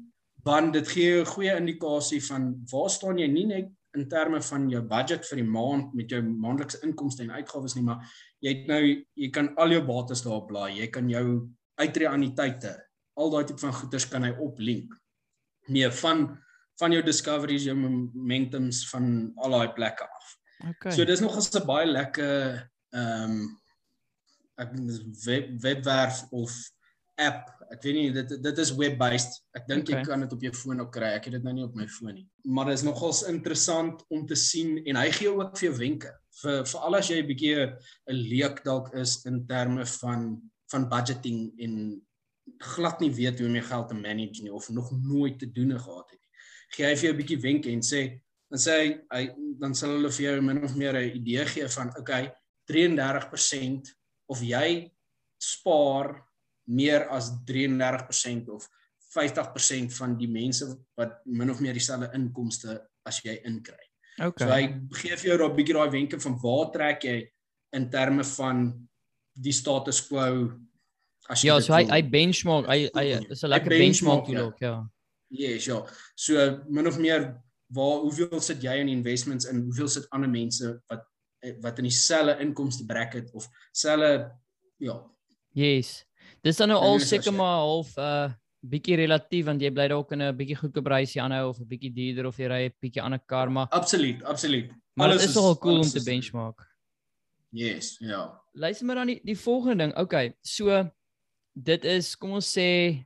want 0.45 0.73
dit 0.73 0.89
gee 0.89 1.21
'n 1.21 1.27
goeie 1.27 1.57
indikasie 1.57 2.23
van 2.25 2.65
waar 2.71 2.91
staan 2.91 3.19
jy 3.19 3.27
nie 3.29 3.47
net 3.47 3.69
in 3.99 4.09
terme 4.09 4.41
van 4.43 4.69
jou 4.71 4.83
budget 4.87 5.27
vir 5.27 5.41
die 5.41 5.51
maand 5.51 5.95
met 5.99 6.13
jou 6.13 6.21
maandelikse 6.23 6.81
inkomste 6.87 7.25
en 7.25 7.33
uitgawes 7.35 7.75
nie, 7.75 7.85
maar 7.87 8.05
jy 8.45 8.55
het 8.55 8.69
nou 8.71 8.83
jy 8.85 9.31
kan 9.35 9.51
al 9.61 9.75
jou 9.75 9.83
bates 9.87 10.23
daarop 10.27 10.49
blaai. 10.51 10.79
Jy 10.79 10.91
kan 10.95 11.11
jou 11.11 11.25
uitreaniteite, 11.81 12.75
al 13.19 13.33
daai 13.33 13.45
tipe 13.49 13.65
van 13.65 13.75
goederes 13.75 14.07
kan 14.11 14.27
hy 14.27 14.33
oplink. 14.39 14.95
Nee, 15.69 15.91
van 16.03 16.29
van 16.81 16.95
jou 16.95 17.03
discoveries, 17.05 17.67
jou 17.69 17.77
momentums 17.77 18.87
van 18.89 19.09
al 19.45 19.53
daai 19.53 19.73
plekke 19.77 20.07
af. 20.07 20.29
Okay. 20.71 20.93
So 20.93 21.05
dis 21.05 21.21
nog 21.21 21.37
'n 21.37 21.67
baie 21.67 21.87
lekker 21.87 22.71
ehm 22.93 23.31
um, 23.31 23.61
ek 24.61 24.73
web 25.25 25.51
webwerf 25.61 26.25
of 26.31 26.53
app. 27.27 27.51
Ek 27.71 27.85
weet 27.87 27.95
nie 27.95 28.13
dit 28.15 28.33
dit 28.43 28.63
is 28.65 28.73
web 28.79 28.97
based. 28.99 29.37
Ek 29.55 29.69
dink 29.69 29.87
okay. 29.87 30.01
jy 30.01 30.09
kan 30.09 30.25
dit 30.25 30.33
op 30.35 30.43
jou 30.43 30.53
foon 30.57 30.83
ook 30.85 30.93
kry. 30.97 31.13
Ek 31.19 31.29
het 31.29 31.37
dit 31.39 31.47
nou 31.47 31.55
nie 31.55 31.67
op 31.67 31.77
my 31.79 31.87
foon 31.89 32.15
nie. 32.15 32.27
Maar 32.45 32.73
dit 32.73 32.81
is 32.81 32.87
nogals 32.87 33.23
interessant 33.31 34.03
om 34.11 34.27
te 34.27 34.39
sien 34.39 34.79
en 34.85 34.99
hy 35.01 35.09
gee 35.15 35.31
ook 35.31 35.57
vir 35.59 35.71
jou 35.71 35.77
wenke 35.79 36.15
vir 36.41 36.63
vir 36.67 36.87
al 36.87 36.97
as 36.99 37.11
jy 37.11 37.19
'n 37.21 37.29
bietjie 37.29 37.57
'n 37.61 38.21
leek 38.33 38.63
dalk 38.65 38.95
is 38.95 39.25
in 39.27 39.47
terme 39.47 39.87
van 40.01 40.41
van 40.73 40.89
budgeting 40.89 41.53
en 41.59 42.01
glad 42.75 43.01
nie 43.01 43.11
weet 43.11 43.39
hoe 43.39 43.49
om 43.49 43.55
jou 43.55 43.67
geld 43.67 43.89
te 43.89 43.95
manage 43.95 44.43
nie 44.43 44.53
of 44.53 44.69
nog 44.71 44.91
nooit 44.93 45.39
te 45.39 45.47
doen 45.47 45.79
gehad 45.79 46.11
het 46.11 46.21
nie. 46.21 46.31
Gee 46.75 46.87
hy 46.87 46.95
vir 46.97 47.07
jou 47.07 47.15
'n 47.15 47.21
bietjie 47.23 47.41
wenke 47.41 47.71
en 47.71 47.83
sê 47.83 48.21
dan 48.51 48.59
sê 48.59 48.73
hy, 48.79 48.87
hy 49.15 49.35
dan 49.59 49.75
sal 49.75 49.91
hulle 49.91 50.11
vir 50.11 50.25
jou 50.27 50.41
min 50.43 50.65
of 50.65 50.75
meer 50.75 50.95
'n 50.95 51.17
idee 51.17 51.45
gee 51.47 51.69
van 51.69 51.93
okay, 51.99 52.33
33% 52.67 53.95
of 54.29 54.41
jy 54.43 54.91
spaar 55.39 56.30
meer 56.71 57.09
as 57.11 57.33
33% 57.49 58.51
of 58.55 58.67
50% 59.11 59.95
van 59.99 60.15
die 60.19 60.31
mense 60.31 60.69
wat 60.99 61.19
min 61.27 61.51
of 61.51 61.61
meer 61.61 61.75
dieselfde 61.75 62.11
inkomste 62.15 62.79
as 63.09 63.19
jy 63.25 63.41
inkry. 63.49 63.81
Okay. 64.21 64.45
So 64.45 64.53
hy 64.53 64.63
gee 65.01 65.17
vir 65.17 65.31
jou 65.33 65.39
daai 65.43 65.57
bietjie 65.57 65.77
daai 65.77 65.93
wenke 65.95 66.21
van 66.23 66.39
waar 66.43 66.71
trek 66.75 67.07
jy 67.09 67.17
in 67.77 67.89
terme 67.91 68.27
van 68.37 68.65
die 69.35 69.55
status 69.55 70.03
quo 70.07 70.25
as 71.31 71.43
jy 71.43 71.51
Ja, 71.51 71.61
so 71.63 71.75
hy 71.75 71.85
hy 71.91 72.01
benchmark, 72.07 72.69
hy 72.71 72.89
hy 72.95 73.07
is 73.31 73.45
'n 73.45 73.51
lekker 73.55 73.77
benchmark 73.79 74.27
tool 74.27 74.51
ook, 74.51 74.59
ja. 74.63 74.75
Yes, 75.31 75.67
ja. 75.67 75.87
So 76.15 76.63
min 76.69 76.87
of 76.87 76.99
meer 76.99 77.35
waar 77.71 78.03
hoeveel 78.03 78.41
sit 78.43 78.63
jy 78.63 78.81
in 78.83 78.89
investments 78.89 79.47
en 79.47 79.63
hoeveel 79.63 79.89
sit 79.89 80.07
ander 80.11 80.31
mense 80.31 80.81
wat 80.91 81.07
wat 81.63 81.79
in 81.79 81.87
dieselfde 81.89 82.37
inkomste 82.45 82.85
bracket 82.85 83.31
of 83.33 83.49
selfe 83.73 84.31
ja. 84.79 84.97
Yes. 85.57 86.05
Dis 86.45 86.57
dan 86.57 86.73
nou 86.73 86.79
al 86.81 87.01
seker 87.05 87.35
maar 87.37 87.59
half 87.65 87.97
uh 87.99 88.31
bietjie 88.61 88.97
relatief 89.01 89.47
want 89.49 89.63
jy 89.65 89.71
bly 89.73 89.87
dalk 89.89 90.11
in 90.13 90.23
'n 90.23 90.37
bietjie 90.37 90.57
goedkoop 90.61 90.89
huisie 90.93 91.21
aanhou 91.23 91.49
of 91.49 91.61
'n 91.61 91.69
bietjie 91.69 91.93
duurder 91.97 92.27
of 92.27 92.37
jy 92.37 92.49
ry 92.49 92.63
'n 92.69 92.75
bietjie 92.81 93.03
ander 93.03 93.21
kar 93.27 93.49
maar 93.49 93.69
Absoluut, 93.71 94.23
absoluut. 94.23 94.71
Maar 94.95 95.17
dit 95.17 95.23
is 95.23 95.35
nogal 95.35 95.57
cool 95.59 95.81
om 95.81 95.89
te 95.89 96.03
benchmark. 96.05 96.67
Yes, 97.51 97.97
ja. 97.99 98.41
Luister 98.53 98.87
maar 98.87 98.97
dan 98.97 99.07
die, 99.07 99.21
die 99.25 99.39
volgende 99.39 99.85
ding. 99.85 99.97
Okay, 99.97 100.37
so 100.43 100.91
dit 101.55 101.85
is 101.85 102.17
kom 102.17 102.33
ons 102.33 102.59
sê 102.59 103.01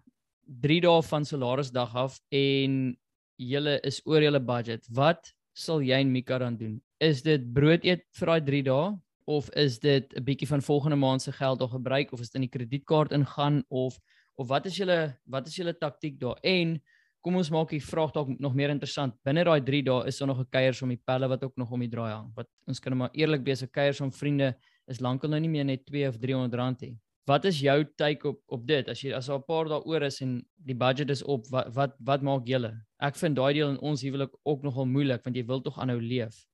3 0.61 0.81
dae 0.81 1.03
van 1.03 1.25
salarisdag 1.25 1.95
af 1.95 2.21
en 2.29 2.99
julle 3.37 3.81
is 3.83 4.01
oor 4.05 4.23
julle 4.23 4.41
budget. 4.41 4.87
Wat 4.91 5.33
sal 5.55 5.81
jy 5.83 6.01
en 6.01 6.13
Mika 6.13 6.39
dan 6.39 6.57
doen? 6.57 6.83
Is 6.99 7.23
dit 7.23 7.53
brood 7.53 7.85
eet 7.85 8.05
vir 8.19 8.27
daai 8.27 8.45
3 8.51 8.63
dae 8.63 8.91
of 9.25 9.51
is 9.51 9.79
dit 9.79 10.13
'n 10.15 10.25
bietjie 10.25 10.49
van 10.49 10.63
volgende 10.63 10.97
maand 10.97 11.23
se 11.23 11.33
geld 11.33 11.61
al 11.61 11.69
gebruik 11.69 12.13
of 12.13 12.21
is 12.21 12.31
dit 12.31 12.35
in 12.35 12.49
die 12.49 12.59
kredietkaart 12.59 13.13
ingaan 13.13 13.65
of 13.69 13.99
of 14.35 14.49
wat 14.49 14.67
is 14.67 14.77
julle 14.77 15.17
wat 15.25 15.47
is 15.47 15.57
julle 15.57 15.79
taktik 15.79 16.21
daar? 16.21 16.39
En 16.43 16.83
kom 17.25 17.37
ons 17.37 17.51
maak 17.51 17.71
die 17.71 17.81
vraag 17.83 18.13
dalk 18.13 18.39
nog 18.39 18.55
meer 18.55 18.69
interessant. 18.69 19.15
Binne 19.25 19.45
daai 19.45 19.63
3 19.65 19.83
dae 19.83 20.07
is 20.11 20.19
daar 20.19 20.29
nog 20.29 20.41
'n 20.41 20.51
kuiers 20.51 20.83
om 20.83 20.89
die 20.89 21.01
pelle 21.05 21.29
wat 21.29 21.45
ook 21.45 21.57
nog 21.57 21.71
om 21.71 21.81
die 21.81 21.89
draai 21.89 22.13
hang. 22.13 22.33
Wat 22.35 22.49
ons 22.67 22.81
kan 22.81 22.97
maar 22.97 23.11
eerlik 23.13 23.45
wees, 23.45 23.63
'n 23.63 23.71
kuiers 23.71 24.01
om 24.01 24.13
vriende 24.13 24.55
is 24.87 25.01
lankal 25.01 25.31
nou 25.31 25.41
nie 25.41 25.49
meer 25.49 25.65
net 25.65 25.87
2 25.87 26.09
of 26.09 26.19
300 26.19 26.55
rand 26.55 26.81
nie. 26.81 26.99
Wat 27.27 27.45
is 27.45 27.61
jou 27.61 27.85
take 27.97 28.29
op 28.29 28.41
op 28.49 28.67
dit? 28.67 28.89
As 28.89 29.01
jy 29.01 29.15
as 29.15 29.27
daar 29.27 29.39
'n 29.39 29.47
paar 29.47 29.65
dae 29.65 29.81
oor 29.85 30.03
is 30.03 30.21
en 30.21 30.45
die 30.57 30.75
budget 30.75 31.11
is 31.11 31.23
op, 31.23 31.47
wat 31.51 31.75
wat 31.75 31.95
wat 31.99 32.23
maak 32.23 32.47
julle? 32.47 32.85
Ek 33.01 33.17
vind 33.17 33.37
daai 33.37 33.55
deel 33.55 33.71
in 33.71 33.79
ons 33.79 34.03
huwelik 34.03 34.31
ook 34.45 34.63
nogal 34.63 34.85
moeilik 34.87 35.25
want 35.25 35.37
jy 35.37 35.47
wil 35.47 35.61
tog 35.61 35.79
aanhou 35.79 36.01
leef. 36.01 36.47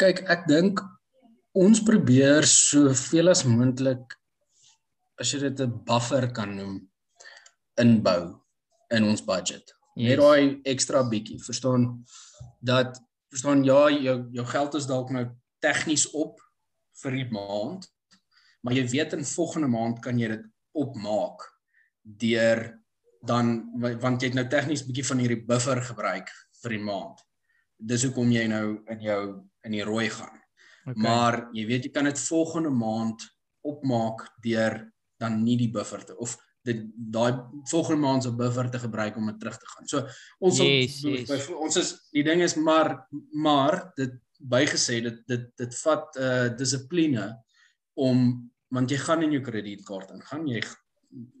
Kyk, 0.00 0.22
ek 0.32 0.46
dink 0.48 0.80
ons 1.60 1.80
probeer 1.84 2.46
soveel 2.48 3.28
as 3.28 3.42
moontlik 3.44 4.14
as 5.20 5.34
jy 5.34 5.40
dit 5.42 5.60
'n 5.60 5.74
buffer 5.84 6.30
kan 6.32 6.54
noem 6.56 6.78
inbou 7.76 8.40
in 8.96 9.04
ons 9.04 9.20
budget. 9.20 9.74
Yes. 9.96 10.08
Net 10.08 10.18
daai 10.22 10.60
ekstra 10.64 11.02
bietjie, 11.04 11.36
verstaan 11.44 12.04
dat 12.64 12.96
verstaan 13.28 13.64
ja, 13.64 13.90
jou 13.90 14.16
jou 14.32 14.46
geld 14.46 14.74
is 14.74 14.86
dalk 14.86 15.10
nou 15.10 15.26
tegnies 15.60 16.06
op 16.14 16.40
vir 17.02 17.12
die 17.12 17.28
maand, 17.30 17.84
maar 18.62 18.74
jy 18.74 18.86
weet 18.88 19.12
in 19.12 19.24
volgende 19.24 19.68
maand 19.68 20.00
kan 20.00 20.18
jy 20.18 20.28
dit 20.28 20.46
opmaak 20.72 21.44
deur 22.02 22.80
dan 23.20 23.68
want 24.00 24.22
jy 24.22 24.32
het 24.32 24.34
nou 24.40 24.48
tegnies 24.48 24.86
bietjie 24.86 25.04
van 25.04 25.18
hierdie 25.18 25.44
buffer 25.44 25.82
gebruik 25.82 26.32
vir 26.62 26.70
die 26.70 26.84
maand. 26.84 27.20
Dis 27.76 28.04
hoekom 28.04 28.32
jy 28.32 28.48
nou 28.48 28.80
in 28.88 29.00
jou 29.00 29.49
in 29.66 29.76
die 29.76 29.84
rooi 29.86 30.08
gaan. 30.10 30.38
Okay. 30.84 31.02
Maar 31.04 31.42
jy 31.56 31.66
weet 31.68 31.88
jy 31.88 31.92
kan 31.94 32.08
dit 32.08 32.22
volgende 32.28 32.70
maand 32.70 33.26
opmaak 33.66 34.24
deur 34.44 34.80
dan 35.20 35.42
nie 35.44 35.58
die 35.60 35.70
buffer 35.72 36.04
te 36.04 36.16
of 36.16 36.36
dit 36.64 36.80
daai 36.92 37.40
volgende 37.70 38.00
maand 38.00 38.24
se 38.24 38.32
buffer 38.36 38.70
te 38.70 38.80
gebruik 38.80 39.16
om 39.16 39.28
dit 39.30 39.38
terug 39.40 39.56
te 39.60 39.68
gaan. 39.74 39.88
So 39.88 40.04
ons 40.38 40.60
yes, 40.60 41.00
sal, 41.00 41.14
yes. 41.16 41.30
By, 41.30 41.60
ons 41.66 41.80
is 41.80 41.94
die 42.12 42.24
ding 42.26 42.44
is 42.44 42.56
maar 42.56 42.94
maar 43.32 43.80
dit 43.96 44.16
bygesê 44.40 45.00
dit 45.04 45.22
dit 45.28 45.48
dit 45.60 45.80
vat 45.84 46.16
'n 46.16 46.22
uh, 46.22 46.48
dissipline 46.56 47.26
om 47.94 48.50
want 48.70 48.90
jy 48.90 48.96
gaan 48.96 49.22
in 49.22 49.32
jou 49.36 49.42
kredietkaart 49.44 50.14
ingaan 50.16 50.46
jy 50.48 50.62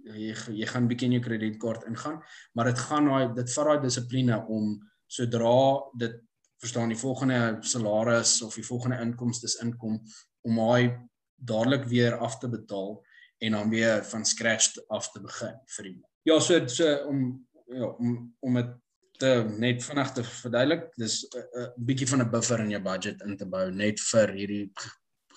jy 0.04 0.34
jy 0.60 0.66
gaan 0.66 0.88
bietjie 0.88 1.08
in 1.08 1.18
jou 1.18 1.24
kredietkaart 1.24 1.86
ingaan 1.88 2.20
maar 2.54 2.72
dit 2.72 2.78
gaan 2.78 3.08
daai 3.08 3.34
dit 3.34 3.52
vat 3.54 3.66
daai 3.66 3.84
dissipline 3.84 4.36
om 4.48 4.74
sodra 5.06 5.80
dit 5.96 6.16
verstaan 6.60 6.92
die 6.92 6.98
volgende 6.98 7.56
salaris 7.60 8.42
of 8.42 8.54
die 8.54 8.66
volgende 8.66 9.00
inkomste 9.00 9.48
inkom 9.64 10.00
om 10.46 10.56
daai 10.56 10.98
dadelik 11.36 11.84
weer 11.88 12.18
af 12.18 12.38
te 12.38 12.48
betaal 12.48 13.00
en 13.40 13.56
dan 13.56 13.70
weer 13.70 14.04
van 14.04 14.24
scratch 14.24 14.76
af 14.88 15.10
te 15.12 15.20
begin 15.20 15.56
vir 15.76 15.84
die 15.84 15.98
Ja, 16.28 16.40
so 16.40 16.66
so 16.68 16.86
om 17.08 17.46
ja, 17.66 17.86
om 17.86 18.34
om 18.40 18.54
dit 18.54 18.72
te 19.20 19.30
net 19.60 19.84
vinnig 19.84 20.12
te 20.16 20.24
verduidelik, 20.24 20.88
dis 20.96 21.22
'n 21.24 21.38
uh, 21.38 21.62
uh, 21.62 21.68
bietjie 21.76 22.08
van 22.08 22.22
'n 22.22 22.30
buffer 22.30 22.60
in 22.60 22.70
jou 22.70 22.82
budget 22.82 23.22
in 23.22 23.36
te 23.36 23.46
bou 23.46 23.70
net 23.70 24.00
vir 24.00 24.32
hierdie 24.32 24.72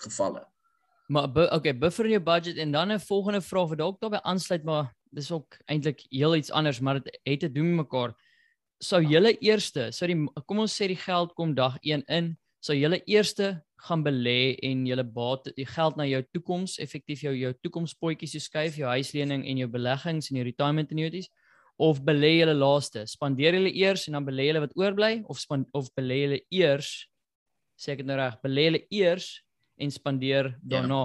gevalle. 0.03 0.44
Maar 1.08 1.53
okay, 1.53 1.77
buffer 1.77 2.06
in 2.06 2.12
jou 2.12 2.24
budget 2.24 2.58
en 2.58 2.72
dan 2.72 2.92
'n 2.92 3.00
volgende 3.00 3.42
vraag 3.42 3.70
wat 3.70 3.77
dalk 3.77 4.00
daarbey 4.00 4.22
aansluit, 4.22 4.63
maar 4.63 4.94
dis 5.12 5.32
ook 5.32 5.58
eintlik 5.65 6.06
heel 6.10 6.36
iets 6.36 6.51
anders, 6.51 6.80
maar 6.80 7.01
dit 7.01 7.20
het 7.24 7.39
te 7.39 7.51
doen 7.51 7.75
mekaar. 7.75 8.13
Sou 8.83 8.99
julle 9.03 9.33
eerste, 9.41 9.89
sou 9.95 10.09
die 10.09 10.17
kom 10.47 10.63
ons 10.65 10.75
sê 10.75 10.89
die 10.91 10.99
geld 10.99 11.33
kom 11.37 11.53
dag 11.55 11.77
1 11.83 12.03
in, 12.11 12.33
sou 12.63 12.75
julle 12.75 12.99
eerste 13.09 13.55
gaan 13.83 14.03
belê 14.03 14.55
en 14.63 14.85
julle 14.87 15.03
baat 15.03 15.49
die 15.57 15.67
geld 15.67 15.97
na 15.99 16.05
jou 16.07 16.21
toekoms 16.35 16.77
effektief 16.83 17.23
jou 17.25 17.33
jou 17.35 17.51
toekomspotjies 17.65 18.37
skuif, 18.45 18.77
jou 18.79 18.87
huislening 18.87 19.43
en 19.49 19.63
jou 19.63 19.69
beleggings 19.71 20.29
en 20.31 20.39
jou 20.39 20.45
retirement 20.47 20.93
annuities 20.95 21.31
of 21.81 21.99
belê 22.05 22.37
julle 22.39 22.55
laaste? 22.55 23.03
Spandeer 23.09 23.57
julle 23.57 23.73
eers 23.73 24.07
en 24.07 24.19
dan 24.19 24.27
belê 24.27 24.47
julle 24.49 24.63
wat 24.63 24.77
oorbly 24.79 25.13
of 25.27 25.41
span, 25.41 25.65
of 25.73 25.89
belê 25.97 26.21
julle 26.23 26.39
eers 26.53 26.93
sê 27.79 27.95
ek 27.95 28.03
dit 28.03 28.07
nou 28.07 28.17
reg, 28.19 28.39
belê 28.45 28.67
julle 28.69 28.83
eers 28.93 29.29
en 29.81 29.91
spandeer 29.91 30.53
ja. 30.53 30.63
daarna? 30.75 31.03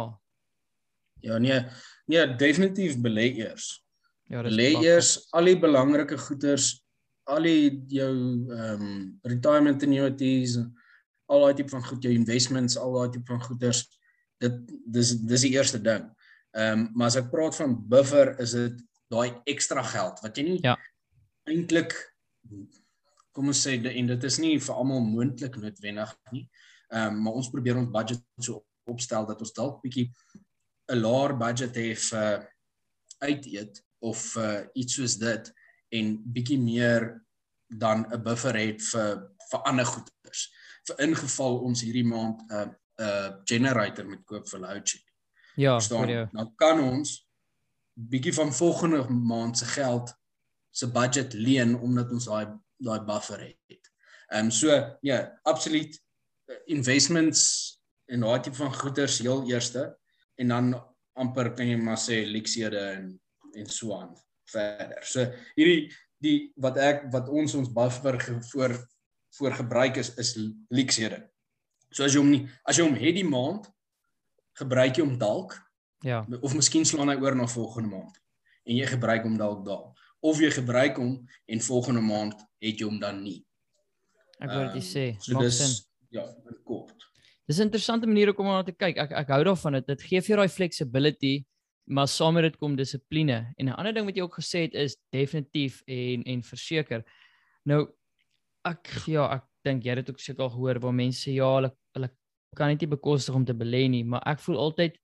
Ja, 1.23 1.35
ja 1.35 1.43
nee, 1.43 1.61
nee, 2.11 2.27
definitief 2.39 2.99
belê 3.03 3.31
eers. 3.41 3.79
Ja, 4.29 4.45
belê 4.45 4.75
eers 4.85 5.17
al 5.35 5.49
die 5.49 5.57
belangrike 5.59 6.19
goederes, 6.21 6.77
al 7.29 7.45
die 7.45 7.85
jou 7.93 8.13
ehm 8.49 8.83
um, 8.83 9.01
retirement 9.29 9.83
annuities 9.85 10.57
al 11.29 11.45
daai 11.45 11.55
tipe 11.59 11.75
van 11.75 11.85
goed 11.85 12.05
jou 12.05 12.13
investments, 12.15 12.77
al 12.81 12.95
daai 12.97 13.11
tipe 13.13 13.33
van 13.33 13.43
goederes. 13.45 13.85
Dit 14.41 14.61
dis 14.87 15.13
dis 15.29 15.45
die 15.47 15.55
eerste 15.57 15.81
ding. 15.83 16.09
Ehm 16.57 16.87
um, 16.87 16.91
maar 16.95 17.13
as 17.13 17.19
ek 17.21 17.31
praat 17.33 17.57
van 17.59 17.77
buffer 17.95 18.33
is 18.45 18.57
dit 18.57 18.79
daai 19.13 19.35
ekstra 19.49 19.85
geld 19.85 20.21
wat 20.25 20.37
jy 20.37 20.45
nie 20.45 20.59
ja. 20.65 20.75
eintlik 21.49 21.95
kom 23.33 23.53
ons 23.53 23.61
sê 23.65 23.77
en 23.79 24.11
dit 24.13 24.25
is 24.29 24.39
nie 24.43 24.57
vir 24.61 24.75
almal 24.75 25.05
moontlik 25.05 25.57
noodwendig 25.61 26.15
nie. 26.33 26.47
Ehm 26.89 27.13
um, 27.13 27.23
maar 27.25 27.41
ons 27.43 27.53
probeer 27.53 27.81
ons 27.81 27.93
budget 27.93 28.25
so 28.41 28.65
opstel 28.89 29.29
dat 29.29 29.45
ons 29.45 29.53
dalk 29.53 29.83
bietjie 29.85 30.09
'n 30.89 31.03
laer 31.03 31.37
budget 31.37 31.77
het 31.77 32.01
vir 32.09 32.39
uh, 32.41 32.45
uit 33.29 33.47
eet 33.53 33.83
of 34.01 34.37
uh, 34.37 34.65
iets 34.73 34.95
soos 34.95 35.19
dit 35.21 35.53
en 35.89 36.15
bietjie 36.25 36.59
meer 36.59 37.09
dan 37.69 38.07
'n 38.13 38.23
buffer 38.23 38.57
het 38.57 38.83
vir 38.83 39.29
vir 39.51 39.61
ander 39.65 39.87
goederes 39.87 40.49
vir 40.89 41.01
ingeval 41.05 41.59
ons 41.69 41.83
hierdie 41.85 42.07
maand 42.07 42.41
'n 42.43 42.55
uh, 42.55 42.67
'n 42.99 43.05
uh, 43.05 43.31
generator 43.45 44.07
moet 44.09 44.25
koop 44.27 44.49
vir 44.49 44.61
load 44.61 44.89
shedding. 44.89 45.17
Ja, 45.57 45.79
vir 45.81 46.11
jou. 46.11 46.29
Dan 46.33 46.53
kan 46.57 46.81
ons 46.81 47.29
bietjie 47.95 48.35
van 48.35 48.53
volgende 48.53 49.03
maand 49.09 49.59
se 49.59 49.65
geld 49.65 50.15
se 50.71 50.87
budget 50.91 51.33
leen 51.33 51.79
omdat 51.79 52.11
ons 52.11 52.25
daai 52.25 52.47
daai 52.79 53.01
buffer 53.01 53.41
het. 53.41 53.93
Ehm 54.31 54.45
um, 54.45 54.51
so 54.51 54.99
ja, 55.01 55.41
absoluut 55.43 56.03
uh, 56.47 56.57
investments 56.67 57.41
en 58.07 58.21
daai 58.21 58.41
tipe 58.41 58.57
van 58.57 58.75
goederes 58.75 59.19
heel 59.19 59.49
eerste 59.51 59.99
en 60.35 60.49
dan 60.49 60.75
amper 61.13 61.53
kan 61.55 61.67
jy 61.67 61.77
maar 61.77 61.99
sê 61.99 62.25
leksede 62.27 62.79
en 62.79 63.21
en 63.53 63.67
so 63.67 63.95
aan 63.97 64.15
verder. 64.53 65.03
So 65.07 65.25
hierdie 65.57 65.89
die 66.23 66.53
wat 66.59 66.79
ek 66.83 67.09
wat 67.15 67.29
ons 67.31 67.55
ons 67.59 67.73
buffer 67.73 68.19
voor 68.53 68.77
voor 69.39 69.57
gebruik 69.61 70.01
is 70.03 70.15
is 70.19 70.35
leaksede. 70.75 71.23
So 71.93 72.05
as 72.05 72.15
jy 72.15 72.23
hom 72.23 72.31
nie 72.33 72.45
as 72.65 72.79
jy 72.79 72.87
hom 72.87 72.99
het 72.99 73.17
die 73.17 73.29
maand 73.29 73.69
gebruik 74.59 74.99
jy 74.99 75.07
hom 75.07 75.19
dalk 75.21 75.55
ja 76.07 76.25
of 76.43 76.55
miskien 76.55 76.87
slaan 76.87 77.11
hy 77.13 77.19
oor 77.23 77.37
na 77.39 77.47
volgende 77.51 77.93
maand 77.97 78.19
en 78.69 78.77
jy 78.77 78.87
gebruik 78.87 79.27
hom 79.27 79.39
dalk 79.39 79.65
daal 79.67 79.93
of 80.21 80.41
jy 80.43 80.51
gebruik 80.55 80.99
hom 80.99 81.15
en 81.47 81.67
volgende 81.69 82.03
maand 82.03 82.41
het 82.63 82.81
jy 82.81 82.89
hom 82.89 82.99
dan 83.03 83.23
nie. 83.23 83.45
Ek 84.39 84.51
wou 84.55 84.65
dit 84.75 84.87
sê. 84.87 85.05
Um, 85.15 85.21
so 85.23 85.43
dis 85.43 85.59
sin. 85.59 85.77
ja, 86.15 86.25
kort. 86.67 87.07
Dis 87.49 87.59
'n 87.59 87.69
interessante 87.69 88.07
manier 88.07 88.35
om 88.37 88.47
na 88.47 88.63
te 88.63 88.73
kyk. 88.73 88.97
Ek 88.97 89.13
ek 89.13 89.29
hou 89.29 89.43
daarvan 89.45 89.73
dit 89.79 89.87
dit 89.87 90.03
gee 90.03 90.21
vir 90.21 90.29
jou 90.29 90.39
daai 90.39 90.57
flexibility 90.57 91.47
maar 91.89 92.09
saam 92.09 92.35
met 92.35 92.43
dit 92.43 92.57
kom 92.57 92.77
dissipline. 92.77 93.53
En 93.57 93.67
'n 93.67 93.77
ander 93.77 93.95
ding 93.95 94.07
wat 94.07 94.17
jy 94.17 94.23
ook 94.23 94.41
gesê 94.41 94.59
het 94.67 94.75
is 94.75 94.97
definitief 95.11 95.83
en 95.87 96.23
en 96.23 96.43
verseker. 96.43 97.05
Nou 97.65 97.89
ek 98.65 98.89
ja, 99.07 99.27
ek 99.33 99.45
dink 99.65 99.85
jy 99.85 99.95
het 99.95 100.07
dit 100.07 100.11
ook 100.11 100.21
seker 100.21 100.43
al 100.43 100.51
gehoor 100.51 100.81
waar 100.81 100.95
mense 100.95 101.21
sê 101.23 101.35
ja, 101.35 101.49
hulle 101.55 101.73
hulle 101.97 102.11
kan 102.57 102.69
net 102.69 102.81
nie 102.81 102.91
bekostig 102.91 103.35
om 103.35 103.45
te 103.45 103.55
belê 103.55 103.89
nie, 103.89 104.05
maar 104.05 104.23
ek 104.27 104.41
voel 104.41 104.59
altyd 104.59 104.99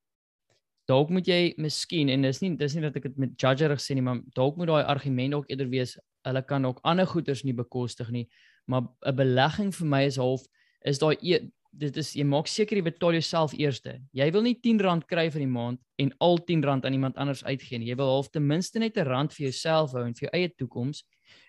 dalk 0.88 1.10
moet 1.10 1.26
jy 1.26 1.54
miskien 1.56 2.08
en 2.08 2.22
dis 2.22 2.40
nie 2.42 2.56
dis 2.60 2.74
nie 2.74 2.82
dat 2.82 2.96
ek 2.96 3.08
dit 3.08 3.18
met 3.18 3.36
judgerig 3.40 3.80
sê 3.80 3.94
nie, 3.94 4.04
maar 4.04 4.20
dalk 4.36 4.56
moet 4.56 4.68
daai 4.68 4.84
argument 4.84 5.34
ook 5.34 5.48
eerder 5.48 5.68
wees 5.72 5.96
hulle 6.24 6.42
kan 6.42 6.64
ook 6.64 6.80
ander 6.84 7.06
goederes 7.06 7.44
nie 7.44 7.56
bekostig 7.56 8.10
nie, 8.10 8.28
maar 8.66 8.88
'n 9.06 9.16
belegging 9.16 9.72
vir 9.74 9.86
my 9.86 10.02
is 10.04 10.16
half 10.16 10.46
is 10.84 10.98
daai 10.98 11.16
e, 11.20 11.40
dit 11.78 11.96
is 12.00 12.12
jy 12.14 12.24
maak 12.28 12.48
seker 12.50 12.78
jy 12.78 12.84
betaal 12.86 13.16
jouself 13.16 13.54
eerste. 13.58 13.96
Jy 14.14 14.28
wil 14.34 14.44
nie 14.46 14.54
R10 14.56 15.04
kry 15.10 15.26
vir 15.32 15.44
die 15.44 15.50
maand 15.50 15.80
en 15.98 16.12
al 16.24 16.38
R10 16.38 16.66
aan 16.70 16.92
iemand 16.92 17.18
anders 17.20 17.44
uitgee 17.44 17.78
nie. 17.78 17.90
Jy 17.90 17.98
wil 17.98 18.12
half 18.12 18.30
ten 18.30 18.46
minste 18.46 18.78
net 18.78 18.96
'n 18.96 19.06
rand 19.08 19.32
vir 19.32 19.46
jouself 19.48 19.92
hou 19.92 20.04
en 20.04 20.14
vir 20.14 20.28
jou 20.28 20.32
eie 20.32 20.48
toekoms 20.48 21.04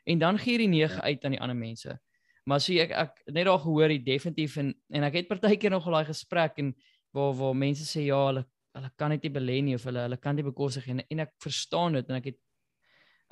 en 0.05 0.19
dan 0.19 0.37
gee 0.37 0.53
jy 0.53 0.57
die 0.65 0.67
9 0.67 0.95
ja. 0.95 1.01
uit 1.01 1.25
aan 1.25 1.31
die 1.31 1.41
ander 1.41 1.55
mense. 1.55 1.99
Maar 2.45 2.59
so 2.59 2.73
ek 2.73 2.91
ek 2.91 3.21
net 3.33 3.45
daar 3.45 3.59
gehoor 3.59 3.89
die 3.89 4.03
definitief 4.03 4.57
en 4.57 4.73
en 4.93 5.03
ek 5.03 5.13
het 5.13 5.27
partykeer 5.27 5.71
nog 5.71 5.85
al 5.87 5.99
daai 5.99 6.05
gesprek 6.05 6.57
en 6.57 6.73
waar 7.13 7.33
waar 7.33 7.55
mense 7.55 7.85
sê 7.85 8.05
ja, 8.05 8.25
hulle 8.27 8.45
hulle 8.75 8.91
kan 8.97 9.09
net 9.09 9.23
nie 9.23 9.31
belê 9.31 9.61
nie 9.63 9.75
of 9.75 9.83
hulle 9.87 10.03
hulle 10.05 10.17
kan 10.17 10.35
nie 10.35 10.43
bekostig 10.43 10.87
en 10.87 11.01
en 11.09 11.19
ek 11.19 11.33
verstaan 11.41 11.93
dit 11.93 12.09
en 12.09 12.15
ek 12.15 12.25
het 12.25 12.39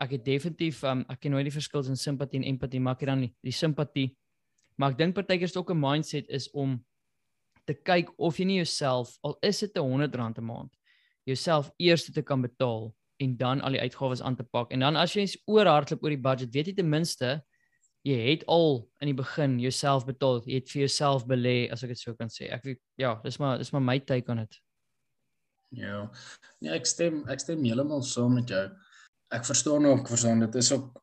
ek 0.01 0.15
het 0.17 0.25
definitief 0.25 0.84
um, 0.84 1.06
ek 1.10 1.19
ken 1.21 1.36
nooit 1.36 1.45
die 1.45 1.53
verskil 1.53 1.82
tussen 1.84 1.99
simpatie 1.99 2.39
en 2.39 2.47
empatie 2.49 2.82
maar 2.82 2.95
ek 2.97 3.06
het 3.06 3.12
dan 3.13 3.25
die, 3.27 3.34
die 3.43 3.53
simpatie 3.53 4.08
maar 4.77 4.91
ek 4.91 4.97
dink 4.97 5.15
partykeer 5.15 5.49
is 5.49 5.57
ook 5.57 5.71
'n 5.71 5.79
mindset 5.79 6.29
is 6.29 6.49
om 6.51 6.86
te 7.65 7.73
kyk 7.73 8.12
of 8.17 8.38
jy 8.38 8.45
nie 8.45 8.59
jouself 8.63 9.17
al 9.21 9.38
is 9.41 9.59
dit 9.59 9.77
'n 9.77 9.81
100 9.81 10.15
rand 10.15 10.38
'n 10.38 10.45
maand 10.45 10.73
jouself 11.23 11.71
eers 11.77 12.12
te 12.12 12.21
kan 12.21 12.41
betaal 12.41 12.93
en 13.17 13.38
dan 13.38 13.62
al 13.62 13.71
die 13.71 13.81
uitgawes 13.81 14.21
aan 14.21 14.36
te 14.36 14.43
pak 14.43 14.71
en 14.71 14.79
dan 14.79 14.95
as 14.95 15.13
jy 15.13 15.27
oorhardloop 15.45 16.03
oor 16.03 16.09
die 16.09 16.27
budget 16.29 16.53
weet 16.53 16.67
jy 16.67 16.73
ten 16.73 16.89
minste 16.89 17.43
jy 18.03 18.17
het 18.27 18.43
al 18.51 18.81
in 19.01 19.12
die 19.12 19.17
begin 19.17 19.57
jouself 19.63 20.05
betaal. 20.07 20.41
Jy 20.45 20.59
het 20.59 20.71
vir 20.71 20.83
jouself 20.83 21.25
belê, 21.27 21.55
as 21.71 21.86
ek 21.86 21.93
dit 21.93 22.01
sou 22.01 22.13
kan 22.19 22.31
sê. 22.31 22.49
Ek 22.51 22.65
ja, 22.99 23.15
dis 23.23 23.39
maar 23.39 23.62
dis 23.62 23.71
maar 23.73 23.83
my 23.83 23.97
take 24.03 24.31
on 24.31 24.43
dit. 24.43 24.59
Ja. 25.79 26.03
Nee, 26.62 26.73
ek 26.75 26.89
stem 26.89 27.23
ek 27.31 27.41
stem 27.41 27.63
heeltemal 27.63 28.03
saam 28.05 28.36
met 28.38 28.51
jou. 28.51 28.65
Ek 29.33 29.47
verstaan 29.47 29.88
ook, 29.89 30.12
verstaan 30.12 30.43
dit 30.43 30.59
is 30.59 30.71
ook 30.75 30.99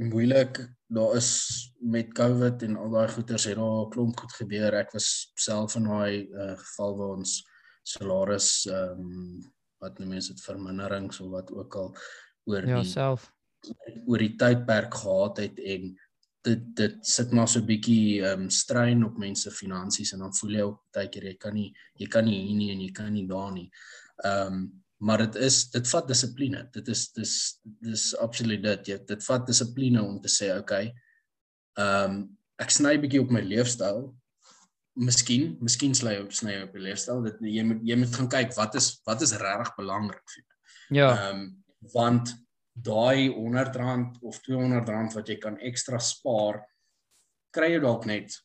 moeilik. 0.00 0.60
Daar 0.90 1.16
is 1.16 1.30
met 1.78 2.12
COVID 2.12 2.62
en 2.62 2.76
al 2.76 2.90
daai 2.90 3.08
goeters 3.08 3.44
het 3.44 3.56
daar 3.56 3.86
'n 3.86 3.90
klomp 3.90 4.18
goed 4.18 4.32
gebeur. 4.32 4.74
Ek 4.74 4.92
was 4.92 5.30
self 5.34 5.76
in 5.76 5.84
daai 5.84 6.28
uh, 6.28 6.56
geval 6.58 6.96
waar 6.96 7.16
ons 7.16 7.44
salaris 7.82 8.66
ehm 8.66 9.00
um, 9.00 9.52
wat 9.80 9.98
noem 9.98 10.08
mense 10.08 10.32
dit 10.32 10.42
verminderings 10.44 11.20
of 11.20 11.30
wat 11.32 11.52
ook 11.52 11.76
al 11.76 11.94
oor 12.44 12.66
ja, 12.66 12.80
die 12.80 12.90
self 12.90 13.32
oor 14.06 14.18
die 14.18 14.36
tydperk 14.36 14.94
gehad 14.94 15.40
het 15.40 15.58
en 15.58 15.96
dit 16.44 16.60
dit 16.76 17.06
sit 17.06 17.32
maar 17.32 17.48
so 17.48 17.60
'n 17.60 17.66
bietjie 17.66 18.22
ehm 18.24 18.40
um, 18.40 18.50
strain 18.50 19.04
op 19.04 19.18
mense 19.18 19.50
finansies 19.50 20.12
en 20.12 20.18
dan 20.18 20.34
voel 20.34 20.50
jy 20.50 20.62
ook 20.62 20.80
baie 20.92 21.08
keer 21.08 21.24
jy 21.24 21.36
kan 21.36 21.54
nie 21.54 21.72
jy 21.94 22.06
kan 22.06 22.24
nie 22.24 22.40
hier 22.46 22.56
nie 22.56 22.70
en 22.72 22.80
jy 22.80 22.92
kan 22.92 23.12
nie 23.12 23.26
daar 23.26 23.52
nie. 23.52 23.70
Ehm 24.24 24.52
um, 24.52 24.79
maar 25.00 25.24
dit 25.24 25.38
is 25.46 25.62
dit 25.72 25.86
vat 25.88 26.08
dissipline. 26.08 26.64
Dit 26.74 26.88
is 26.92 27.06
dis 27.16 27.34
dis 27.62 28.04
absoluut 28.20 28.62
dit. 28.62 28.92
Jy 28.92 28.98
dit 29.08 29.24
vat 29.24 29.46
dissipline 29.48 30.02
om 30.02 30.18
te 30.20 30.32
sê 30.32 30.52
okay. 30.58 30.92
Ehm 31.80 32.18
um, 32.18 32.20
ek 32.60 32.74
sny 32.74 32.98
bietjie 33.00 33.22
op 33.22 33.30
my 33.32 33.40
leefstyl. 33.40 34.10
Miskien, 35.00 35.54
miskien 35.64 35.94
sny 35.96 36.18
op 36.20 36.34
sny 36.36 36.58
op 36.66 36.74
my 36.76 36.82
leefstyl. 36.90 37.22
Dit 37.24 37.40
jy 37.48 37.64
moet 37.64 37.80
jy 37.88 37.96
moet 38.02 38.18
gaan 38.18 38.28
kyk 38.36 38.52
wat 38.58 38.76
is 38.76 38.92
wat 39.08 39.24
is 39.24 39.32
regtig 39.40 39.72
belangrik 39.78 40.34
vir 40.34 40.42
jou. 40.42 40.60
Ja. 41.00 41.08
Ehm 41.14 41.40
um, 41.40 41.48
want 41.94 42.34
daai 42.76 43.32
100 43.32 43.76
rand 43.80 44.18
of 44.20 44.42
200 44.44 44.88
rand 44.88 45.16
wat 45.16 45.28
jy 45.28 45.38
kan 45.40 45.56
ekstra 45.64 45.98
spaar 46.00 46.60
kry 47.56 47.72
jy 47.72 47.80
dalk 47.82 48.04
net 48.06 48.36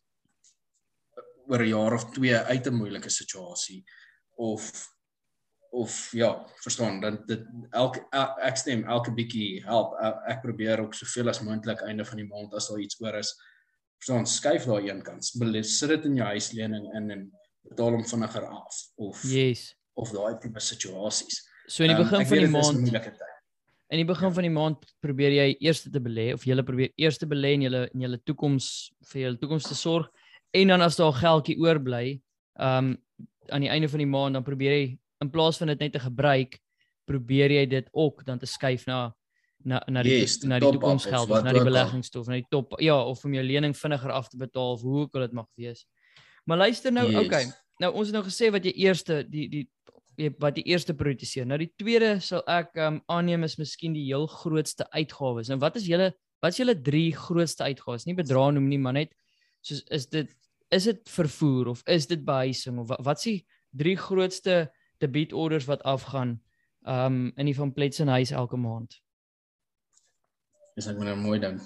oor 1.45 1.61
'n 1.61 1.69
jaar 1.69 1.93
of 1.93 2.07
twee 2.15 2.35
uit 2.35 2.67
'n 2.67 2.79
moeilike 2.79 3.11
situasie 3.11 3.83
of 4.39 4.71
of 5.75 6.11
ja, 6.15 6.29
verstaan, 6.63 7.01
dan 7.03 7.17
dit 7.27 7.43
elke 7.75 8.03
ek 8.47 8.57
stem 8.57 8.85
elke 8.87 9.11
bietjie 9.15 9.63
help. 9.65 9.95
Ek 10.31 10.39
probeer 10.43 10.83
ook 10.85 10.95
soveel 10.95 11.31
as 11.33 11.41
moontlik 11.43 11.83
einde 11.83 12.05
van 12.07 12.21
die 12.21 12.27
maand 12.29 12.55
as 12.55 12.69
daar 12.71 12.79
iets 12.83 12.99
oor 13.03 13.17
is, 13.19 13.33
verstaan, 13.99 14.27
skuif 14.29 14.67
daai 14.69 14.89
een 14.89 15.03
kant. 15.03 15.25
Sit 15.25 15.91
dit 15.91 16.07
in 16.09 16.19
jou 16.21 16.29
huislening 16.31 16.87
in 16.95 17.11
en 17.17 17.25
betaal 17.69 17.97
hom 17.97 18.05
vinniger 18.07 18.47
af 18.47 18.81
of 18.95 19.23
Yes. 19.27 19.73
of 19.95 20.11
daai 20.15 20.39
tipe 20.39 20.59
situasies. 20.59 21.43
So 21.67 21.83
in 21.83 21.95
die 21.95 22.03
begin 22.03 22.21
um, 22.21 22.29
van 22.29 22.45
die 22.45 22.51
maand 22.53 23.23
In 23.93 24.01
die 24.01 24.07
begin 24.09 24.33
van 24.33 24.45
die 24.47 24.53
maand 24.53 24.85
probeer 25.03 25.33
jy 25.35 25.49
eers 25.61 25.83
te 25.85 26.01
belê 26.01 26.31
of 26.33 26.45
jy 26.45 26.55
probeer 26.65 26.91
eers 26.97 27.19
te 27.21 27.27
belê 27.29 27.53
in 27.53 27.67
julle 27.67 27.85
in 27.93 28.05
julle 28.07 28.19
toekoms 28.25 28.69
vir 29.11 29.27
julle 29.27 29.41
toekoms 29.41 29.67
te 29.69 29.77
sorg 29.77 30.09
en 30.55 30.71
dan 30.71 30.81
as 30.81 30.97
daar 30.97 31.13
geldjie 31.13 31.57
oorbly, 31.61 32.21
um 32.55 32.95
aan 33.53 33.61
die 33.61 33.69
einde 33.69 33.89
van 33.91 34.01
die 34.01 34.09
maand 34.09 34.33
dan 34.33 34.45
probeer 34.45 34.73
jy 34.73 34.85
in 35.23 35.31
plaas 35.31 35.59
van 35.61 35.71
dit 35.73 35.79
net 35.79 35.93
te 35.95 36.01
gebruik, 36.03 36.57
probeer 37.05 37.53
jy 37.53 37.65
dit 37.69 37.87
ook 37.93 38.25
dan 38.25 38.39
te 38.41 38.49
skuif 38.49 38.87
na 38.89 39.13
na 39.65 39.79
na 39.89 40.03
die 40.05 40.19
yes, 40.19 40.37
na 40.45 40.59
die 40.61 40.69
toekomsgeld 40.75 41.31
of 41.31 41.45
na 41.45 41.53
die 41.55 41.63
beleggings 41.65 42.11
toe 42.13 42.21
of 42.21 42.29
na 42.29 42.37
die 42.37 42.49
top 42.53 42.75
ja 42.83 42.97
of 43.01 43.23
om 43.25 43.33
jou 43.33 43.43
lening 43.45 43.73
vinniger 43.77 44.13
af 44.13 44.29
te 44.29 44.37
betaal 44.37 44.75
of 44.75 44.83
hoe 44.85 45.05
ook 45.05 45.15
al 45.15 45.25
dit 45.25 45.37
mag 45.37 45.47
wees. 45.57 45.85
Maar 46.45 46.57
luister 46.67 46.93
nou, 46.93 47.07
yes. 47.09 47.25
okay. 47.25 47.45
Nou 47.81 47.91
ons 47.93 48.11
het 48.11 48.15
nou 48.15 48.23
gesê 48.27 48.51
wat 48.53 48.65
jy 48.65 48.75
eerste 48.85 49.23
die 49.29 49.47
die 49.49 49.65
wat 50.39 50.55
die 50.55 50.63
eerste 50.71 50.93
prioritiseer. 50.95 51.47
Nou 51.49 51.57
die 51.59 51.71
tweede 51.75 52.19
sal 52.23 52.43
ek 52.47 52.77
um, 52.79 53.01
aanneem 53.11 53.43
is 53.47 53.57
miskien 53.59 53.95
die 53.97 54.05
heel 54.05 54.29
grootste 54.31 54.87
uitgawes. 54.93 55.49
Nou 55.51 55.59
wat 55.63 55.81
is 55.81 55.89
julle 55.89 56.13
wat 56.43 56.53
is 56.53 56.61
julle 56.61 56.77
drie 56.77 57.09
grootste 57.17 57.65
uitgawes? 57.65 58.05
Nie 58.05 58.15
bedrae 58.15 58.53
noem 58.55 58.69
nie, 58.69 58.79
maar 58.79 58.95
net 58.95 59.15
soos 59.65 59.81
is 59.89 60.07
dit 60.13 60.31
is 60.75 60.87
dit 60.91 61.01
vervoer 61.09 61.73
of 61.73 61.81
is 61.89 62.07
dit 62.07 62.21
behuising 62.25 62.79
of 62.83 62.89
wat 62.93 63.03
wat 63.09 63.21
s'ie 63.21 63.41
drie 63.75 63.97
grootste 63.99 64.65
debietorders 64.97 65.65
wat 65.65 65.83
afgaan 65.83 66.41
um 66.85 67.31
in 67.35 67.45
die 67.45 67.55
van 67.55 67.73
Pletsen 67.73 68.07
huis 68.07 68.31
elke 68.31 68.57
maand? 68.57 69.01
Dis 70.75 70.87
ek 70.87 70.97
moet 70.99 71.09
nou 71.09 71.17
mooi 71.17 71.39
dink. 71.39 71.61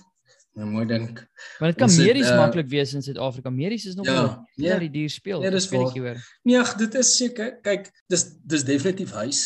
Nou 0.58 0.68
mooi 0.70 0.86
dink. 0.86 1.22
Maar 1.60 1.72
dit 1.72 1.80
kan 1.80 1.92
medies 1.96 2.30
uh, 2.30 2.38
maklik 2.38 2.68
wees 2.72 2.94
in 2.94 3.04
Suid-Afrika. 3.06 3.50
Medies 3.50 3.86
is 3.86 3.96
nog 3.96 4.06
Ja, 4.06 4.14
ja. 4.56 4.74
ja, 4.74 4.80
die 4.80 4.90
duur 4.90 5.10
speel. 5.10 5.44
Ja, 5.44 5.50
dis 5.54 5.70
weet 5.70 5.94
nie 5.94 6.04
hoor. 6.04 6.20
Nee, 6.44 6.60
ag, 6.60 6.74
dit 6.80 6.96
is 7.00 7.14
seker. 7.18 7.56
Kyk, 7.66 7.90
dis 8.12 8.26
dis 8.44 8.66
definitief 8.68 9.14
huis. 9.22 9.46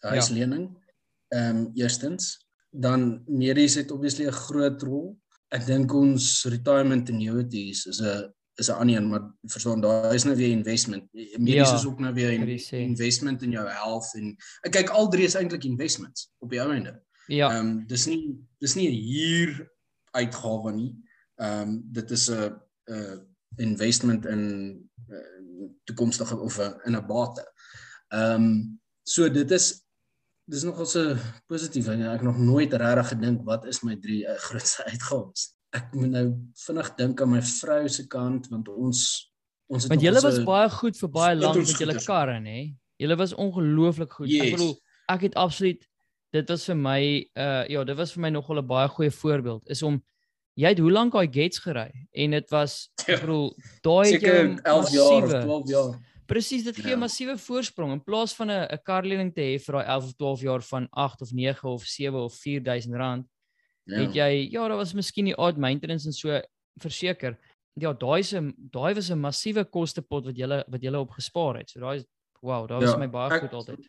Huislening. 0.00 0.68
Ehm 1.30 1.56
um, 1.56 1.70
eerstens, 1.78 2.46
dan 2.70 3.22
medies 3.26 3.74
het 3.74 3.90
obviously 3.90 4.26
'n 4.26 4.36
groot 4.46 4.82
rol. 4.82 5.18
Ek 5.48 5.66
dink 5.66 5.92
ons 5.94 6.44
retirement 6.44 7.10
annuities 7.10 7.86
is 7.86 8.00
'n 8.00 8.30
is 8.60 8.68
'n 8.68 8.78
ander 8.80 8.96
een, 8.96 9.08
maar 9.08 9.24
verstaan 9.42 9.80
daai 9.80 10.14
is 10.14 10.24
nou 10.24 10.36
weer 10.36 10.50
investment. 10.50 11.04
Medies 11.12 11.70
Ja, 11.70 11.74
is 11.74 11.86
ook 11.86 11.98
nou 11.98 12.14
weer 12.14 12.32
in, 12.32 12.48
investment 12.70 13.42
in 13.42 13.50
jou 13.50 13.68
health 13.68 14.14
en 14.14 14.36
ek 14.60 14.72
kyk 14.72 14.88
al 14.88 15.08
drie 15.08 15.24
is 15.24 15.34
eintlik 15.34 15.64
investments 15.64 16.30
op 16.38 16.50
die 16.50 16.60
ou 16.60 16.72
einde. 16.72 17.02
Ja, 17.26 17.50
Ehm 17.50 17.66
um, 17.66 17.86
dis 17.86 18.06
nie 18.06 18.36
dis 18.58 18.74
nie 18.74 18.88
'n 18.90 19.02
huur 19.06 19.70
uitgawe 20.10 20.72
nie. 20.72 20.94
Ehm 21.36 21.68
um, 21.68 21.82
dit 21.92 22.10
is 22.10 22.30
'n 22.30 22.60
'n 22.90 23.26
investment 23.56 24.26
in 24.26 24.42
uh, 25.08 25.68
toekomstige 25.84 26.36
of 26.38 26.58
a, 26.58 26.80
in 26.84 26.96
'n 26.96 27.06
bate. 27.06 27.52
Ehm 28.08 28.34
um, 28.34 28.80
so 29.02 29.30
dit 29.30 29.50
is 29.50 29.86
dis 30.44 30.62
nogal 30.62 30.86
so 30.86 31.16
positief 31.46 31.88
en 31.88 32.02
ek 32.10 32.22
nog 32.22 32.38
nooit 32.38 32.72
regtig 32.72 33.08
gedink 33.08 33.44
wat 33.46 33.66
is 33.70 33.82
my 33.86 33.96
drie 33.96 34.24
uh, 34.26 34.34
grootste 34.34 34.84
uitgawes. 34.90 35.59
Ek 35.72 35.92
moet 35.94 36.10
nou 36.10 36.24
vinnig 36.66 36.88
dink 36.98 37.20
aan 37.22 37.30
my 37.30 37.40
vrou 37.46 37.88
se 37.88 38.06
kant 38.10 38.48
want 38.50 38.68
ons 38.68 39.02
ons 39.70 39.84
het 39.84 39.92
want 39.92 40.02
julle 40.02 40.20
was 40.24 40.38
baie 40.44 40.68
goed 40.70 40.96
vir 40.98 41.08
baie 41.14 41.36
lank 41.38 41.56
met 41.56 41.78
julle 41.78 41.94
karre, 42.04 42.40
nê? 42.42 42.74
Julle 43.00 43.16
was 43.16 43.32
ongelooflik 43.32 44.12
goed. 44.12 44.26
Ek 44.28 44.32
Yes. 44.34 44.50
bedoel, 44.56 44.74
ek 45.08 45.20
het 45.28 45.34
absoluut 45.34 45.86
dit 46.32 46.48
was 46.48 46.64
vir 46.66 46.76
my 46.76 47.00
uh 47.36 47.64
ja, 47.68 47.84
dit 47.84 47.96
was 47.96 48.12
vir 48.12 48.20
my 48.22 48.30
nogal 48.30 48.58
'n 48.58 48.66
baie 48.66 48.88
goeie 48.88 49.10
voorbeeld 49.10 49.70
is 49.70 49.82
om 49.82 50.02
jy 50.56 50.68
het 50.68 50.78
hoe 50.78 50.90
lank 50.90 51.12
daai 51.12 51.26
gates 51.30 51.58
gery 51.58 51.90
en 52.12 52.30
dit 52.30 52.50
was 52.50 52.90
ek 53.08 53.20
bedoel 53.20 53.54
daai 53.82 54.06
seker 54.10 54.58
11 54.64 54.90
jaar 54.90 55.22
of 55.22 55.30
massiewe- 55.30 55.42
12 55.44 55.68
jaar. 55.68 55.98
Presies, 56.26 56.62
dit 56.64 56.76
gee 56.76 56.86
'n 56.94 56.98
Ja. 56.98 57.02
massiewe 57.06 57.38
voorsprong 57.38 57.92
in 57.92 58.00
plaas 58.04 58.34
van 58.34 58.50
'n 58.50 58.66
'n 58.70 58.78
karlening 58.84 59.32
te 59.34 59.40
hê 59.40 59.58
vir 59.58 59.72
daai 59.74 59.86
11 59.86 60.04
of 60.04 60.14
12 60.16 60.40
jaar 60.42 60.62
van 60.62 60.88
8 60.90 61.22
of 61.22 61.30
9 61.32 61.68
of 61.70 61.82
7 61.86 62.18
of 62.20 62.34
4000 62.34 62.94
rand. 62.94 63.26
Ja. 63.90 64.00
Het 64.06 64.14
jy 64.14 64.48
ja, 64.52 64.68
daar 64.68 64.76
was 64.76 64.92
miskien 64.94 65.24
die 65.30 65.36
odd 65.38 65.58
maintenance 65.58 66.06
en 66.06 66.12
so 66.12 66.40
verseker. 66.80 67.36
Ja, 67.80 67.92
daai 67.92 68.22
'n 68.22 68.54
daai 68.70 68.94
was 68.94 69.10
'n 69.10 69.18
massiewe 69.20 69.64
kostepot 69.64 70.24
wat 70.24 70.36
jy 70.36 70.46
wat 70.68 70.82
jy 70.82 70.94
op 70.94 71.10
gespaar 71.10 71.58
het. 71.58 71.70
So 71.70 71.80
daai 71.80 71.96
is 71.98 72.04
wow, 72.42 72.66
daar 72.68 72.80
was 72.80 72.90
Ja, 72.92 72.96
my 72.98 73.06
baie 73.08 73.30
ek- 73.34 73.40
goed 73.42 73.52
altyd. 73.52 73.88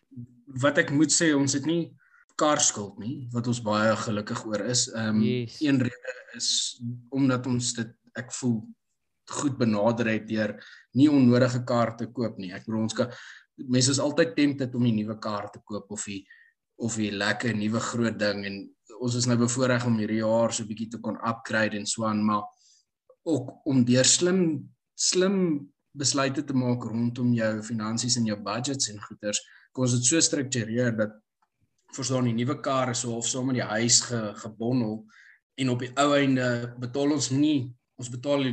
wat 0.61 0.77
ek 0.77 0.91
moet 0.91 1.09
sê 1.11 1.33
ons 1.35 1.53
het 1.53 1.65
nie 1.65 1.91
karskuld 2.35 2.99
nie 2.99 3.27
wat 3.31 3.47
ons 3.47 3.61
baie 3.61 3.95
gelukkig 3.95 4.45
oor 4.45 4.61
is. 4.65 4.87
Ehm 4.93 5.15
um, 5.15 5.21
Yes. 5.21 5.61
een 5.61 5.79
rede 5.79 6.13
is 6.35 6.81
omdat 7.11 7.45
ons 7.47 7.73
dit 7.73 7.87
ek 8.15 8.31
voel 8.31 8.63
goed 9.31 9.57
benader 9.57 10.07
het 10.07 10.27
deur 10.27 10.57
nie 10.93 11.07
onnodige 11.09 11.63
kaarte 11.63 12.05
te 12.05 12.11
koop 12.11 12.37
nie. 12.37 12.51
Ek 12.53 12.65
bedoel 12.65 12.81
ons 12.81 12.93
kan 12.93 13.11
mense 13.57 13.91
is 13.91 13.99
altyd 13.99 14.35
tempted 14.35 14.75
om 14.75 14.83
die 14.83 14.91
nuwe 15.03 15.19
kaart 15.19 15.53
te 15.53 15.59
koop 15.63 15.91
of 15.91 16.05
die 16.05 16.25
of 16.77 16.95
die 16.95 17.11
lekker 17.11 17.53
nuwe 17.55 17.79
groot 17.79 18.17
ding 18.19 18.45
en 18.45 18.69
ons 19.01 19.17
is 19.17 19.25
nou 19.25 19.37
bevoorreg 19.41 19.85
om 19.89 19.97
hierdie 19.97 20.21
jaar 20.21 20.53
so 20.53 20.63
'n 20.63 20.69
bietjie 20.69 20.91
te 20.93 20.99
kon 21.01 21.17
upgrade 21.31 21.77
en 21.77 21.85
so 21.85 22.05
aan 22.05 22.23
maar 22.25 22.43
ook 23.25 23.65
om 23.65 23.83
deur 23.85 24.05
slim 24.05 24.69
slim 24.95 25.37
besluite 25.91 26.43
te 26.43 26.53
maak 26.53 26.83
rondom 26.83 27.33
jou 27.33 27.63
finansies 27.63 28.17
en 28.17 28.25
jou 28.25 28.37
budgets 28.37 28.89
en 28.89 29.01
goeders 29.01 29.41
kon 29.73 29.83
ons 29.85 29.95
dit 29.97 30.05
so 30.05 30.19
struktureer 30.19 30.95
dat 30.97 31.11
verstaan 31.95 32.29
die 32.29 32.37
nuwe 32.37 32.61
kar 32.61 32.91
is 32.91 33.03
so 33.03 33.17
of 33.17 33.27
saam 33.27 33.49
met 33.49 33.59
die 33.59 33.69
huis 33.73 34.01
ge, 34.01 34.19
gebondel 34.35 35.05
en 35.59 35.69
op 35.69 35.79
die 35.79 35.91
ou 35.99 36.13
einde 36.15 36.47
betaal 36.79 37.11
ons 37.11 37.31
nie 37.31 37.73
ons 37.99 38.09
betaal 38.09 38.45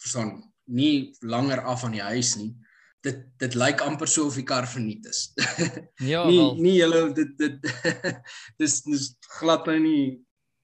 verstaan 0.00 0.38
nie 0.70 1.12
langer 1.20 1.60
af 1.60 1.84
aan 1.84 1.98
die 1.98 2.08
huis 2.12 2.36
nie 2.36 2.54
dit 3.06 3.20
dit 3.40 3.54
lyk 3.56 3.80
amper 3.86 4.08
so 4.08 4.26
of 4.28 4.34
die 4.36 4.44
kar 4.44 4.66
verniet 4.68 5.06
is 5.08 5.20
Ja, 6.12 6.24
nie 6.28 6.38
wel. 6.38 6.54
nie 6.60 6.74
julle 6.78 7.04
dit 7.16 7.30
dit 7.38 7.70
dis 8.60 8.80
dis 8.86 9.06
glad 9.38 9.66
nou 9.70 9.78
nie 9.80 10.02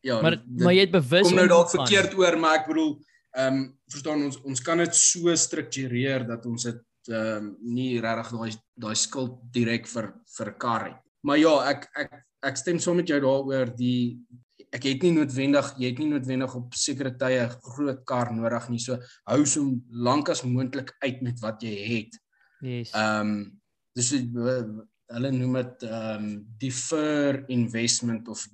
ja 0.07 0.21
Maar 0.23 0.37
dit- 0.39 0.63
maar 0.65 0.75
jy 0.77 0.85
het 0.87 0.93
bewus 0.95 1.29
kom 1.29 1.39
nou 1.41 1.47
dalk 1.51 1.71
verkeerd 1.73 2.15
oor 2.19 2.37
maar 2.39 2.61
ek 2.63 2.69
bedoel 2.73 2.93
ehm 3.37 3.57
um, 3.57 3.65
verstaan 3.93 4.23
ons 4.29 4.37
ons 4.49 4.61
kan 4.65 4.79
dit 4.81 4.95
so 4.97 5.35
struktureer 5.37 6.25
dat 6.29 6.47
ons 6.49 6.63
dit 6.71 6.83
ehm 7.13 7.37
um, 7.37 7.51
nie 7.77 8.01
regtig 8.01 8.31
daai 8.37 8.53
daai 8.87 8.95
skuld 8.97 9.35
direk 9.53 9.87
vir 9.91 10.09
vir 10.37 10.53
kar 10.63 10.85
het. 10.89 11.01
Maar 11.27 11.39
ja, 11.39 11.53
ek 11.73 11.85
ek 12.03 12.15
ek 12.49 12.57
stem 12.61 12.79
saam 12.81 12.97
met 13.01 13.09
jou 13.13 13.19
daaroor 13.21 13.73
die 13.77 14.17
ek 14.73 14.83
het 14.89 15.03
nie 15.05 15.13
noodwendig 15.19 15.69
jy 15.79 15.91
het 15.93 15.99
nie 16.03 16.09
noodwendig 16.11 16.55
op 16.59 16.75
sekere 16.75 17.13
tye 17.19 17.45
groot 17.75 18.01
kar 18.09 18.33
nodig 18.35 18.69
nie. 18.73 18.81
So 18.83 18.97
hou 19.29 19.45
so 19.47 19.67
lank 19.91 20.29
as 20.33 20.43
moontlik 20.45 20.95
uit 21.05 21.21
met 21.23 21.41
wat 21.45 21.63
jy 21.63 21.75
het. 21.93 22.17
Yes. 22.61 22.93
Ehm 22.97 23.21
um, 23.21 23.39
dis 23.97 24.13
hulle 24.13 25.31
noem 25.33 25.59
dit 25.61 25.87
ehm 25.89 26.25
um, 26.25 26.31
defer 26.61 27.45
investment 27.53 28.29
of 28.29 28.47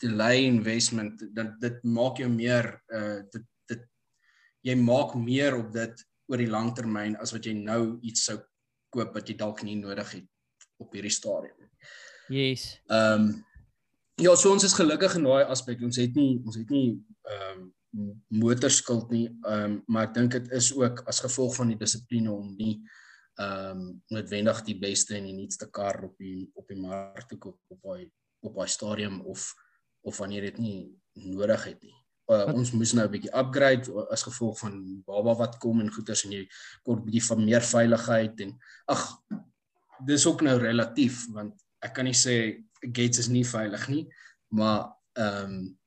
delay 0.00 0.44
investment 0.48 1.20
dat 1.36 1.58
dit 1.60 1.82
maak 1.82 2.20
jou 2.22 2.30
meer 2.32 2.70
uh 2.88 3.20
dit 3.32 3.46
dit 3.72 3.82
jy 4.70 4.76
maak 4.80 5.14
meer 5.20 5.58
op 5.58 5.72
dit 5.72 6.04
oor 6.30 6.40
die 6.40 6.50
lang 6.50 6.72
termyn 6.76 7.16
as 7.20 7.34
wat 7.36 7.44
jy 7.44 7.52
nou 7.56 7.98
iets 8.02 8.24
sou 8.30 8.38
koop 8.94 9.16
wat 9.16 9.28
jy 9.28 9.36
dalk 9.36 9.60
nie 9.66 9.76
nodig 9.80 10.14
het 10.16 10.68
op 10.80 10.94
hierdie 10.94 11.12
stadium. 11.12 11.68
yes. 12.28 12.78
Ehm 12.88 13.28
um, 13.28 13.34
ja, 14.22 14.30
so 14.38 14.52
ons 14.54 14.62
is 14.62 14.76
gelukkig 14.78 15.16
in 15.18 15.24
daai 15.26 15.50
aspek. 15.50 15.80
Ons 15.82 15.98
het 15.98 16.14
nie 16.14 16.38
ons 16.44 16.56
het 16.56 16.70
nie 16.70 16.88
ehm 17.26 17.64
um, 17.64 17.72
motorskuld 18.28 19.10
nie. 19.10 19.28
Ehm 19.46 19.64
um, 19.64 19.82
maar 19.86 20.08
ek 20.08 20.14
dink 20.14 20.36
dit 20.36 20.52
is 20.58 20.72
ook 20.74 21.04
as 21.10 21.22
gevolg 21.24 21.54
van 21.56 21.72
die 21.72 21.80
dissipline 21.80 22.32
om 22.32 22.54
nie 22.58 22.76
ehm 23.40 23.80
um, 23.80 24.02
noodwendig 24.14 24.62
die 24.66 24.78
beste 24.78 25.16
en 25.16 25.28
die 25.28 25.36
nuutste 25.36 25.70
kar 25.70 26.02
op 26.04 26.18
die 26.18 26.50
op 26.54 26.68
die 26.68 26.80
mark 26.80 27.26
te 27.28 27.38
koop 27.38 27.58
op 27.68 27.80
daai 27.82 28.10
op 28.44 28.54
daai 28.54 28.68
stadium 28.68 29.20
of 29.20 29.52
of 30.04 30.18
wanneer 30.18 30.50
dit 30.50 30.58
nie 30.58 30.78
nodig 31.14 31.64
het 31.64 31.82
nie. 31.82 31.96
Uh, 32.32 32.48
ons 32.54 32.72
moes 32.72 32.92
nou 32.96 33.06
'n 33.06 33.12
bietjie 33.12 33.34
upgrade 33.36 33.90
as 34.10 34.22
gevolg 34.24 34.58
van 34.58 35.02
baba 35.06 35.34
wat 35.34 35.58
kom 35.58 35.80
en 35.80 35.92
goeders 35.92 36.24
en 36.24 36.32
jy 36.32 36.48
kort 36.82 37.04
bietjie 37.04 37.26
van 37.28 37.44
meer 37.44 37.62
veiligheid 37.62 38.40
en 38.40 38.56
ag 38.86 39.02
dis 40.06 40.26
ook 40.26 40.42
nou 40.42 40.58
relatief 40.58 41.26
want 41.32 41.54
ek 41.84 41.92
kan 41.94 42.08
nie 42.08 42.16
sê 42.16 42.64
gates 42.80 43.18
is 43.24 43.30
nie 43.32 43.44
veilig 43.44 43.88
nie, 43.88 44.04
maar 44.48 44.92
ehm 45.20 45.56
um, 45.56 45.78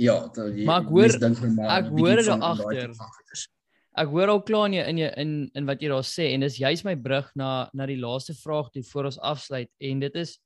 ja, 0.00 0.16
dat 0.34 0.54
jy 0.56 0.64
Maar 0.64 0.82
ek 0.82 0.88
hoor- 0.88 1.18
dink 1.20 1.40
nou 1.40 1.52
maar 1.54 1.78
ek 1.78 1.88
hoor 1.92 2.22
van- 2.24 2.40
daar 2.40 2.50
agter. 2.50 2.90
Ek 4.00 4.08
hoor 4.08 4.28
al 4.28 4.42
klaar 4.42 4.66
in 4.66 4.72
jou 4.78 4.86
in 4.88 4.98
jou 4.98 5.10
in 5.16 5.50
in 5.54 5.66
wat 5.66 5.80
jy 5.82 5.88
daar 5.88 6.06
sê 6.06 6.30
en 6.34 6.40
dis 6.40 6.56
juist 6.58 6.84
my 6.84 6.94
brug 6.96 7.30
na 7.34 7.68
na 7.74 7.86
die 7.86 7.98
laaste 7.98 8.34
vraag 8.34 8.70
toe 8.70 8.82
voor 8.82 9.04
ons 9.10 9.18
afsluit 9.18 9.68
en 9.80 10.00
dit 10.00 10.14
is 10.14 10.38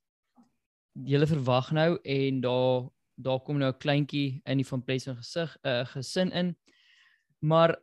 julle 1.04 1.26
verwag 1.26 1.70
nou 1.72 1.98
en 2.04 2.40
daar 2.40 2.88
daar 3.16 3.40
kom 3.40 3.58
nou 3.58 3.70
'n 3.70 3.78
kleintjie 3.78 4.40
in 4.44 4.56
die 4.58 4.66
van 4.66 4.82
Plesing 4.82 5.16
gesig 5.16 5.56
'n 5.62 5.68
uh, 5.68 5.84
gesin 5.86 6.32
in. 6.32 6.56
Maar 7.40 7.76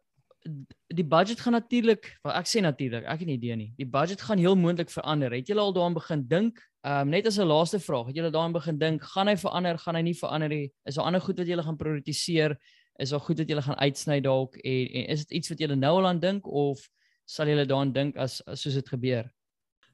die 0.87 1.03
budget 1.05 1.39
gaan 1.39 1.53
natuurlik, 1.53 2.17
wel 2.23 2.33
ek 2.33 2.47
sê 2.47 2.61
natuurlik, 2.61 3.03
ek 3.05 3.19
het 3.19 3.27
nie 3.27 3.37
idee 3.37 3.55
nie. 3.55 3.73
Die 3.77 3.85
budget 3.85 4.21
gaan 4.21 4.37
heel 4.39 4.55
moontlik 4.55 4.89
verander. 4.89 5.31
Het 5.31 5.47
julle 5.47 5.61
al 5.61 5.73
daaraan 5.73 5.93
begin 5.93 6.27
dink? 6.27 6.70
Ehm 6.81 7.01
um, 7.01 7.09
net 7.09 7.27
as 7.27 7.37
'n 7.37 7.45
laaste 7.45 7.79
vraag, 7.79 8.07
het 8.07 8.15
julle 8.15 8.31
daaraan 8.31 8.51
begin 8.51 8.77
dink, 8.77 9.03
gaan 9.03 9.27
hy 9.27 9.35
verander, 9.37 9.77
gaan 9.77 9.95
hy 9.95 10.01
nie 10.01 10.17
verander 10.17 10.49
nie? 10.49 10.71
Is 10.85 10.95
daar 10.95 11.05
ander 11.05 11.21
goed 11.21 11.37
wat 11.37 11.47
julle 11.47 11.63
gaan 11.63 11.77
prioritiseer? 11.77 12.57
Is 12.97 13.09
daar 13.09 13.19
goed 13.19 13.37
wat 13.37 13.49
julle 13.49 13.61
gaan 13.61 13.77
uitsny 13.77 14.21
dalk 14.21 14.55
en, 14.55 14.87
en 14.87 15.05
is 15.13 15.25
dit 15.25 15.31
iets 15.37 15.49
wat 15.49 15.59
julle 15.59 15.75
nou 15.75 15.93
al 15.99 16.07
aan 16.07 16.19
dink 16.19 16.47
of 16.47 16.89
sal 17.25 17.47
julle 17.47 17.65
daaraan 17.65 17.93
dink 17.93 18.17
as, 18.17 18.41
as 18.45 18.61
soos 18.61 18.73
dit 18.73 18.89
gebeur? 18.89 19.29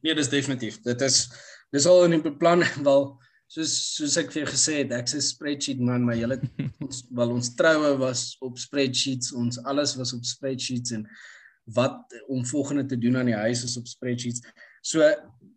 Nee, 0.01 0.15
dis 0.15 0.29
definitief. 0.29 0.81
Dit 0.81 1.01
is 1.01 1.27
dis 1.75 1.85
al 1.85 2.05
in 2.05 2.15
die 2.15 2.21
beplan 2.21 2.63
wel 2.87 3.19
soos 3.51 3.73
soos 3.97 4.15
ek 4.19 4.31
vir 4.31 4.45
jou 4.45 4.51
gesê 4.53 4.79
het, 4.81 4.91
ek's 4.95 5.15
'n 5.15 5.21
spreadsheet 5.21 5.79
man, 5.79 6.05
maar 6.07 6.15
julle 6.15 6.39
ons 6.85 7.03
wel 7.11 7.31
ons 7.35 7.55
troue 7.59 7.97
was 7.99 8.37
op 8.39 8.55
spreadsheets, 8.57 9.33
ons 9.33 9.59
alles 9.63 9.95
was 9.99 10.13
op 10.13 10.23
spreadsheets 10.23 10.95
en 10.95 11.03
wat 11.75 12.15
om 12.27 12.45
volgende 12.45 12.85
te 12.85 12.97
doen 12.97 13.17
aan 13.17 13.27
die 13.27 13.35
huis 13.35 13.63
is 13.63 13.75
op 13.77 13.87
spreadsheets. 13.87 14.39
So 14.81 15.03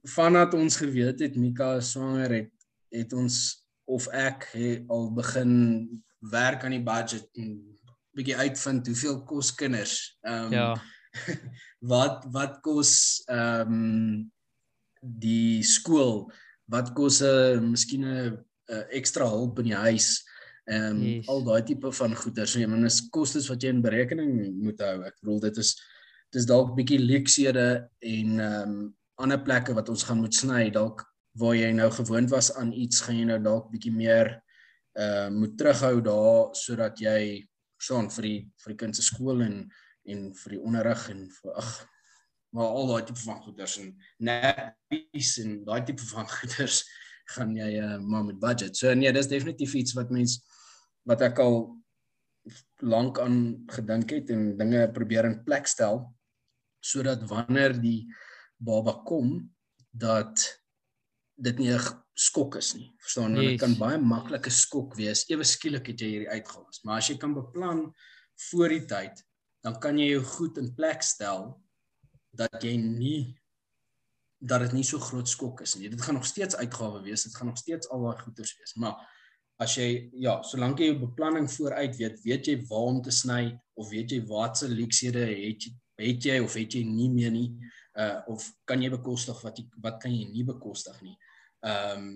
vandat 0.03 0.55
ons 0.55 0.77
geweet 0.77 1.21
het 1.21 1.37
Mika 1.37 1.77
is 1.81 1.93
swanger 1.95 2.31
het 2.31 2.53
het 2.91 3.13
ons 3.13 3.35
of 3.91 4.07
ek 4.15 4.49
het 4.53 4.89
al 4.91 5.11
begin 5.15 5.53
werk 6.31 6.65
aan 6.65 6.75
die 6.75 6.85
budget 6.85 7.29
en 7.39 7.59
bietjie 8.17 8.37
uitvind 8.37 8.87
hoeveel 8.87 9.23
kos 9.25 9.55
kinders. 9.55 10.19
Ehm 10.27 10.47
um, 10.47 10.53
Ja. 10.53 10.83
wat 11.93 12.27
wat 12.31 12.61
kos 12.63 13.23
ehm 13.27 13.73
um, 13.73 14.31
die 15.01 15.63
skool 15.63 16.31
wat 16.71 16.93
kos 16.93 17.21
'n 17.21 17.27
uh, 17.27 17.61
miskien 17.61 18.05
'n 18.05 18.39
uh, 18.71 18.85
ekstra 18.95 19.27
hulp 19.27 19.59
in 19.59 19.73
die 19.73 19.83
huis 19.87 20.21
Ehm 20.71 20.97
um, 20.97 21.03
yes. 21.03 21.27
al 21.29 21.43
daai 21.45 21.63
tipe 21.67 21.91
van 21.93 22.13
goederes, 22.15 22.55
jy 22.55 22.67
moet 22.71 22.87
is 22.87 23.01
kostes 23.11 23.49
wat 23.51 23.63
jy 23.65 23.73
in 23.75 23.83
berekening 23.83 24.35
moet 24.63 24.79
hou. 24.85 25.01
Ek 25.09 25.17
bedoel 25.19 25.41
dit 25.49 25.59
is 25.65 25.73
dis 26.31 26.47
dalk 26.47 26.77
bietjie 26.77 27.01
luksede 27.03 27.67
en 27.99 28.37
ehm 28.39 28.75
um, 28.75 28.81
ander 29.23 29.41
plekke 29.43 29.75
wat 29.77 29.89
ons 29.93 30.05
gaan 30.09 30.21
moet 30.23 30.35
sny 30.35 30.71
dalk 30.75 31.05
waar 31.41 31.55
jy 31.55 31.71
nou 31.77 31.91
gewoond 31.95 32.31
was 32.33 32.51
aan 32.59 32.73
iets 32.73 33.05
gaan 33.07 33.19
jy 33.21 33.29
nou 33.29 33.39
dalk 33.43 33.71
bietjie 33.73 33.95
meer 33.95 34.35
uh 34.99 35.29
moet 35.31 35.55
terughou 35.59 36.01
daar 36.03 36.51
sodat 36.59 36.99
jy 37.01 37.47
staan 37.81 38.11
vir 38.11 38.27
die 38.27 38.41
vir 38.63 38.75
die 38.75 38.81
kind 38.83 38.97
se 38.97 39.07
skool 39.07 39.45
en 39.47 39.63
en 40.11 40.31
vir 40.35 40.57
die 40.57 40.63
onderrig 40.63 41.07
en 41.13 41.29
vir 41.31 41.61
ag 41.63 41.71
maar 42.51 42.75
al 42.75 42.89
daai 42.91 43.05
tipe 43.07 43.23
van 43.23 43.43
goeders 43.45 43.77
en 43.79 43.93
nappies 44.27 45.37
en 45.45 45.61
daai 45.65 45.85
tipe 45.87 46.07
van 46.11 46.27
goeders 46.39 46.83
gaan 47.37 47.53
jy 47.55 47.77
uh, 47.79 47.99
maar 48.03 48.25
met 48.27 48.41
budget. 48.43 48.77
So 48.77 48.95
nee, 48.95 49.13
dis 49.15 49.31
definitief 49.31 49.77
iets 49.79 49.95
wat 49.99 50.11
mens 50.11 50.41
wat 51.09 51.23
ek 51.23 51.39
al 51.43 51.63
lank 52.83 53.21
aan 53.23 53.37
gedink 53.71 54.11
het 54.17 54.33
en 54.35 54.57
dinge 54.59 54.89
probeer 54.95 55.29
in 55.29 55.39
plek 55.45 55.69
stel 55.71 56.03
sodat 56.81 57.23
wanneer 57.29 57.77
die 57.77 58.09
baba 58.61 58.95
kom 59.09 59.49
dat 59.91 60.37
dit 61.41 61.59
nie 61.59 61.73
'n 61.73 61.81
skok 62.15 62.57
is 62.57 62.75
nie. 62.75 62.93
Verstaan? 63.01 63.33
Want 63.33 63.43
yes. 63.43 63.51
dit 63.51 63.61
kan 63.61 63.77
baie 63.79 63.99
maklike 63.99 64.51
skok 64.51 64.95
wees. 64.95 65.25
Ewe 65.29 65.45
skielik 65.45 65.87
het 65.87 66.01
jy 66.01 66.09
hierdie 66.09 66.31
uitgawes. 66.31 66.83
Maar 66.85 67.01
as 67.01 67.09
jy 67.09 67.17
kan 67.17 67.35
beplan 67.35 67.95
voor 68.51 68.69
die 68.69 68.85
tyd, 68.85 69.25
dan 69.65 69.79
kan 69.81 69.99
jy 69.99 70.11
jou 70.11 70.25
goed 70.25 70.59
in 70.59 70.75
plek 70.75 71.03
stel 71.03 71.63
dat 72.37 72.63
jy 72.63 72.77
nie 72.77 73.37
dat 74.41 74.61
dit 74.61 74.73
nie 74.73 74.85
so 74.85 74.99
groot 74.99 75.29
skok 75.29 75.61
is 75.61 75.77
nie. 75.77 75.89
Dit 75.89 76.01
gaan 76.01 76.15
nog 76.17 76.27
steeds 76.27 76.57
uitgawe 76.57 77.03
wees. 77.03 77.25
Dit 77.25 77.37
gaan 77.37 77.47
nog 77.47 77.59
steeds 77.59 77.89
al 77.89 78.03
daai 78.03 78.23
goeders 78.23 78.55
wees. 78.57 78.75
Maar 78.75 78.97
as 79.61 79.77
jy 79.77 80.09
ja, 80.25 80.39
solank 80.47 80.81
jy 80.81 80.87
jou 80.93 81.01
beplanning 81.03 81.49
vooruit 81.53 81.97
weet, 81.99 82.23
weet 82.25 82.49
jy 82.49 82.57
waar 82.71 82.95
om 82.95 83.03
te 83.05 83.13
sny 83.13 83.43
of 83.77 83.91
weet 83.93 84.15
jy 84.15 84.23
watse 84.29 84.69
leksede 84.69 85.27
het 85.29 85.67
jy 85.69 85.75
het 86.01 86.25
jy 86.25 86.39
of 86.41 86.57
het 86.57 86.77
jy 86.79 86.81
nie 86.89 87.11
meer 87.13 87.33
nie 87.35 87.51
uh 88.01 88.21
of 88.33 88.47
kan 88.65 88.83
jy 88.83 88.91
bekostig 88.93 89.41
wat 89.45 89.59
jy 89.59 89.67
wat 89.85 90.01
kan 90.03 90.13
jy 90.15 90.27
nie 90.33 90.45
bekostig 90.49 91.01
nie. 91.03 91.17
Ehm 91.67 91.99
um, 91.99 92.13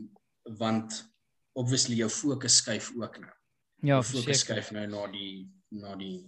want 0.61 1.05
obviously 1.55 1.97
jou 1.97 2.11
fokus 2.11 2.59
skuif 2.61 2.91
ook 2.97 3.19
nou. 3.23 3.33
Ja, 3.85 4.03
fokus 4.03 4.43
skuif 4.45 4.73
nou 4.73 4.87
na 4.87 5.07
die 5.13 5.47
na 5.71 5.95
die 5.97 6.27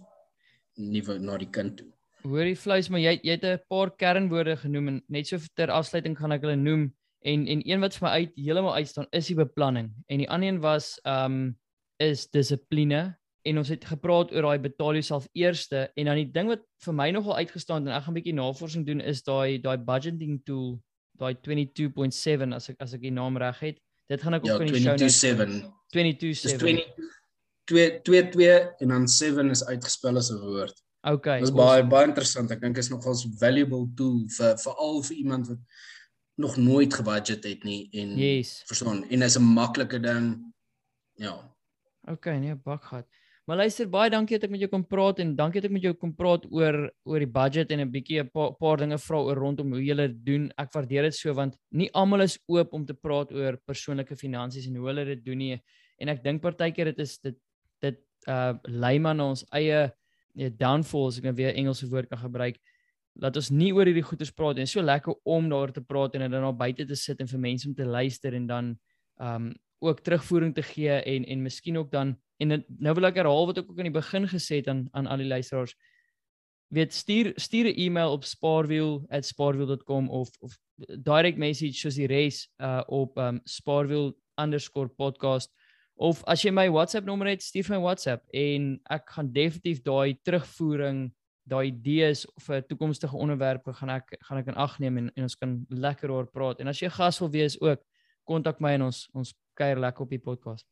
nuwe 0.77 1.19
na 1.19 1.37
die 1.37 1.49
kind 1.49 1.77
toe. 1.81 1.91
Hoorie 2.27 2.57
vleis, 2.57 2.89
maar 2.89 3.01
jy 3.01 3.19
jy 3.23 3.37
het 3.37 3.45
'n 3.45 3.59
paar 3.69 3.91
kernwoorde 3.91 4.57
genoem 4.57 4.87
en 4.87 5.03
net 5.07 5.27
so 5.27 5.37
ter 5.55 5.71
afsluiting 5.71 6.17
gaan 6.17 6.31
ek 6.31 6.41
hulle 6.41 6.55
noem 6.55 6.93
en 7.21 7.47
en 7.47 7.61
een 7.65 7.81
wat 7.81 7.95
vir 7.95 8.07
my 8.07 8.11
uit 8.21 8.33
heeltemal 8.35 8.75
uitstaan 8.75 9.07
is 9.11 9.27
die 9.27 9.35
beplanning 9.37 9.93
en 10.07 10.17
die 10.17 10.29
ander 10.29 10.47
een 10.47 10.59
was 10.61 10.99
ehm 11.03 11.31
um, 11.31 11.57
is 11.97 12.27
dissipline 12.29 13.17
en 13.49 13.61
ons 13.61 13.69
het 13.71 13.85
gepraat 13.85 14.31
oor 14.35 14.47
daai 14.49 14.59
betaal 14.63 14.97
jouself 14.99 15.27
eerste 15.37 15.87
en 15.95 16.09
dan 16.09 16.19
die 16.19 16.31
ding 16.31 16.51
wat 16.51 16.63
vir 16.85 16.95
my 16.99 17.09
nogal 17.15 17.37
uitgestaan 17.39 17.87
en 17.87 17.95
ek 17.95 18.03
gaan 18.05 18.13
'n 18.13 18.19
bietjie 18.19 18.37
navorsing 18.37 18.85
doen 18.87 19.01
is 19.01 19.23
daai 19.23 19.59
daai 19.63 19.77
budgeting 19.77 20.41
tool 20.45 20.79
daai 21.19 21.33
22.7 21.47 22.53
as 22.53 22.69
ek 22.69 22.81
as 22.83 22.93
ek 22.93 23.01
die 23.01 23.11
naam 23.11 23.37
reg 23.37 23.59
het. 23.59 23.77
Dit 24.07 24.21
gaan 24.21 24.37
ek 24.37 24.45
ook 24.45 24.51
ja, 24.51 24.59
in 24.59 24.73
die 24.73 24.81
show 24.81 24.95
notes 24.95 25.25
22.7 25.95 27.15
22 27.67 28.79
en 28.79 28.87
dan 28.93 29.07
7 29.07 29.49
is 29.49 29.65
uitgespel 29.65 30.17
as 30.17 30.31
'n 30.31 30.39
woord. 30.39 30.75
Okay 31.03 31.39
dis 31.39 31.51
baie 31.51 31.81
awesome. 31.81 31.89
baie 31.89 32.07
interessant. 32.07 32.51
Ek 32.51 32.61
dink 32.61 32.77
is 32.77 32.89
nogal 32.89 33.13
'n 33.13 33.37
valuable 33.39 33.87
tool 33.95 34.27
vir 34.37 34.57
veral 34.57 35.03
vir 35.03 35.15
iemand 35.15 35.47
wat 35.47 35.59
nog 36.37 36.57
nooit 36.57 36.93
gebudget 36.93 37.43
het 37.43 37.63
nie 37.63 37.89
en 37.91 38.17
yes. 38.17 38.61
verstaan 38.65 39.03
en 39.09 39.21
is 39.21 39.37
'n 39.37 39.43
maklike 39.43 39.99
ding. 39.99 40.53
Ja. 41.15 41.55
Okay, 42.07 42.37
nee, 42.37 42.55
bak 42.55 42.83
gehad. 42.83 43.07
Maar 43.47 43.61
luister, 43.61 43.87
baie 43.87 44.11
dankie 44.11 44.35
dat 44.35 44.49
ek 44.49 44.51
met 44.51 44.59
jou 44.59 44.67
kon 44.73 44.81
praat 44.83 45.21
en 45.23 45.29
dankie 45.37 45.61
dat 45.61 45.69
ek 45.69 45.73
met 45.77 45.85
jou 45.85 45.93
kon 45.95 46.11
praat 46.19 46.43
oor 46.51 46.75
oor 47.07 47.23
die 47.23 47.29
budget 47.31 47.69
en 47.71 47.79
'n 47.79 47.91
bietjie 47.91 48.19
'n 48.19 48.27
paar, 48.27 48.51
paar 48.59 48.75
dinge 48.75 48.97
vra 48.99 49.21
oor 49.23 49.39
rondom 49.39 49.71
hoe 49.71 49.79
jy 49.79 49.95
dit 49.95 50.17
doen. 50.25 50.51
Ek 50.57 50.73
waardeer 50.73 51.03
dit 51.03 51.15
so 51.15 51.33
want 51.33 51.55
nie 51.71 51.87
almal 51.93 52.21
is 52.21 52.37
oop 52.49 52.73
om 52.73 52.85
te 52.85 52.93
praat 52.93 53.31
oor 53.31 53.55
persoonlike 53.65 54.17
finansies 54.17 54.67
en 54.67 54.75
hoe 54.75 54.87
hulle 54.87 55.05
dit 55.05 55.23
doen 55.23 55.37
nie. 55.37 55.61
En 55.97 56.09
ek 56.09 56.23
dink 56.23 56.41
partykeer 56.41 56.91
dit 56.91 56.99
is 56.99 57.19
dit 57.19 57.37
dit 57.79 57.97
uh 58.27 58.53
lei 58.67 58.99
maar 58.99 59.15
na 59.15 59.29
ons 59.29 59.45
eie 59.53 59.93
nee, 60.35 60.49
downfalls, 60.49 61.17
ek 61.17 61.23
kan 61.23 61.35
weer 61.35 61.55
Engelse 61.55 61.87
woord 61.87 62.09
kan 62.09 62.19
gebruik. 62.19 62.59
Laat 63.15 63.37
ons 63.37 63.49
nie 63.49 63.71
oor 63.71 63.85
hierdie 63.85 64.03
goeters 64.03 64.31
praat 64.31 64.57
en 64.57 64.67
so 64.67 64.81
lekker 64.81 65.15
om 65.23 65.47
daaroor 65.47 65.71
te 65.71 65.81
praat 65.81 66.15
en 66.15 66.29
dan 66.29 66.41
daar 66.41 66.53
buite 66.53 66.85
te 66.85 66.95
sit 66.95 67.21
en 67.21 67.27
vir 67.27 67.39
mense 67.39 67.65
om 67.65 67.73
te 67.73 67.85
luister 67.85 68.33
en 68.33 68.47
dan 68.47 68.77
um 69.21 69.53
ook 69.79 70.01
terugvoering 70.01 70.53
te 70.53 70.63
gee 70.63 70.91
en 70.91 71.23
en 71.23 71.43
miskien 71.43 71.77
ook 71.77 71.91
dan 71.91 72.17
en 72.37 72.65
nou 72.67 72.93
wil 72.97 73.05
ek 73.09 73.19
herhaal 73.21 73.47
wat 73.49 73.57
ek 73.61 73.69
ook 73.69 73.79
aan 73.79 73.91
die 73.91 73.99
begin 73.99 74.25
gesê 74.29 74.53
het 74.61 74.67
aan 74.71 74.81
aan 74.91 75.07
al 75.07 75.17
die 75.23 75.31
luisteraars. 75.31 75.73
Weet 76.73 76.93
stuur 76.93 77.33
stuur 77.35 77.65
'n 77.69 77.75
e-mail 77.75 78.11
op 78.11 78.23
spaarwiel@spaarwiel.com 78.23 80.09
of 80.09 80.29
of 80.39 80.57
direct 81.03 81.37
message 81.37 81.79
soos 81.79 81.95
die 81.95 82.07
res 82.07 82.49
uh 82.59 82.83
op 82.87 83.17
um 83.17 83.41
spaarwiel_podcast 83.43 85.49
of 85.97 86.23
as 86.27 86.43
jy 86.43 86.51
my 86.53 86.69
WhatsApp 86.69 87.05
nommer 87.05 87.27
het, 87.27 87.41
stuur 87.41 87.71
my 87.73 87.79
WhatsApp 87.81 88.23
en 88.33 88.79
ek 88.93 89.09
gaan 89.09 89.31
definitief 89.33 89.81
daai 89.85 90.19
terugvoering, 90.25 91.07
daai 91.49 91.71
idees 91.71 92.25
vir 92.45 92.61
toekomstige 92.69 93.17
onderwerpe 93.17 93.73
gaan 93.73 93.89
ek 93.89 94.13
gaan 94.27 94.37
ek 94.37 94.51
in 94.51 94.59
ag 94.61 94.75
neem 94.83 94.97
en, 95.01 95.07
en 95.15 95.23
ons 95.23 95.35
kan 95.35 95.55
lekker 95.69 96.13
oor 96.13 96.27
praat. 96.29 96.61
En 96.61 96.67
as 96.67 96.81
jy 96.81 96.89
gas 96.93 97.17
wil 97.23 97.31
wees 97.33 97.57
ook, 97.61 97.81
kontak 98.29 98.61
my 98.61 98.75
en 98.77 98.85
ons 98.91 99.07
ons 99.17 99.33
kuier 99.57 99.79
lekker 99.81 100.05
op 100.05 100.13
die 100.13 100.21
podcast. 100.21 100.67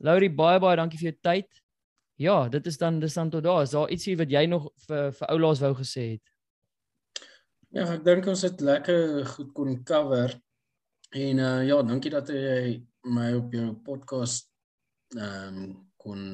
Laurie, 0.00 0.30
baie 0.32 0.60
baie 0.62 0.78
dankie 0.80 0.98
vir 1.00 1.10
jou 1.10 1.18
tyd. 1.26 1.62
Ja, 2.20 2.36
dit 2.52 2.66
is 2.68 2.76
dan 2.80 3.00
dis 3.00 3.16
dan 3.16 3.30
tot 3.32 3.44
daar. 3.44 3.62
Is 3.64 3.74
daar 3.76 3.90
ietsie 3.92 4.16
wat 4.20 4.32
jy 4.32 4.44
nog 4.48 4.70
vir 4.86 5.10
vir 5.16 5.32
oulaas 5.34 5.60
wou 5.64 5.72
gesê 5.78 6.06
het? 6.14 6.32
Ja, 7.70 7.86
ek 7.94 8.04
dink 8.04 8.28
ons 8.28 8.44
het 8.44 8.60
lekker 8.64 9.26
goed 9.34 9.52
kon 9.56 9.76
cover. 9.88 10.34
En 11.16 11.42
uh 11.44 11.60
ja, 11.66 11.78
dankie 11.82 12.12
dat 12.12 12.32
jy 12.32 12.80
my 13.08 13.30
op 13.38 13.52
jou 13.56 13.70
podcast 13.84 14.48
ehm 15.16 15.62
um, 15.62 15.70
kon 16.00 16.26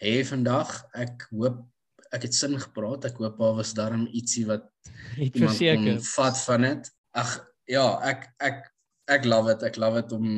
hê 0.00 0.18
vandag. 0.24 0.72
Ek 0.96 1.28
hoop 1.32 1.62
ek 2.14 2.28
het 2.28 2.36
sin 2.36 2.56
gepraat. 2.60 3.08
Ek 3.08 3.20
hoop 3.20 3.40
daar 3.40 3.56
was 3.60 3.74
darm 3.76 4.06
ietsie 4.12 4.46
wat 4.48 4.68
ek 5.20 5.36
verseker 5.44 6.00
vat 6.14 6.44
van 6.46 6.68
dit. 6.68 6.92
Ag 7.20 7.36
ja, 7.68 7.86
ek 8.12 8.30
ek 8.40 8.64
ek 9.12 9.28
love 9.28 9.52
it. 9.52 9.64
Ek 9.66 9.76
love 9.76 10.00
it 10.00 10.12
om 10.16 10.28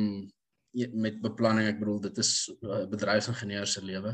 met 0.93 1.21
beplanning 1.21 1.67
ek 1.71 1.79
bedoel 1.79 2.01
dit 2.09 2.19
is 2.23 2.31
uh, 2.61 2.83
bedryfsingenieur 2.91 3.67
se 3.67 3.83
lewe. 3.85 4.13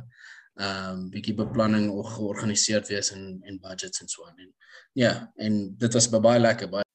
Ehm 0.53 0.93
um, 0.93 1.09
bietjie 1.09 1.33
beplanning 1.33 1.89
of 1.89 2.11
georganiseerd 2.13 2.87
wees 2.93 3.11
en 3.15 3.41
en 3.49 3.59
budgets 3.59 4.01
en 4.01 4.07
so 4.11 4.25
aan 4.27 4.37
en 4.37 4.51
ja 4.93 5.13
en 5.35 5.59
dit 5.77 5.93
was 5.97 6.09
baie 6.13 6.39
lekker 6.39 6.69
baie 6.69 6.85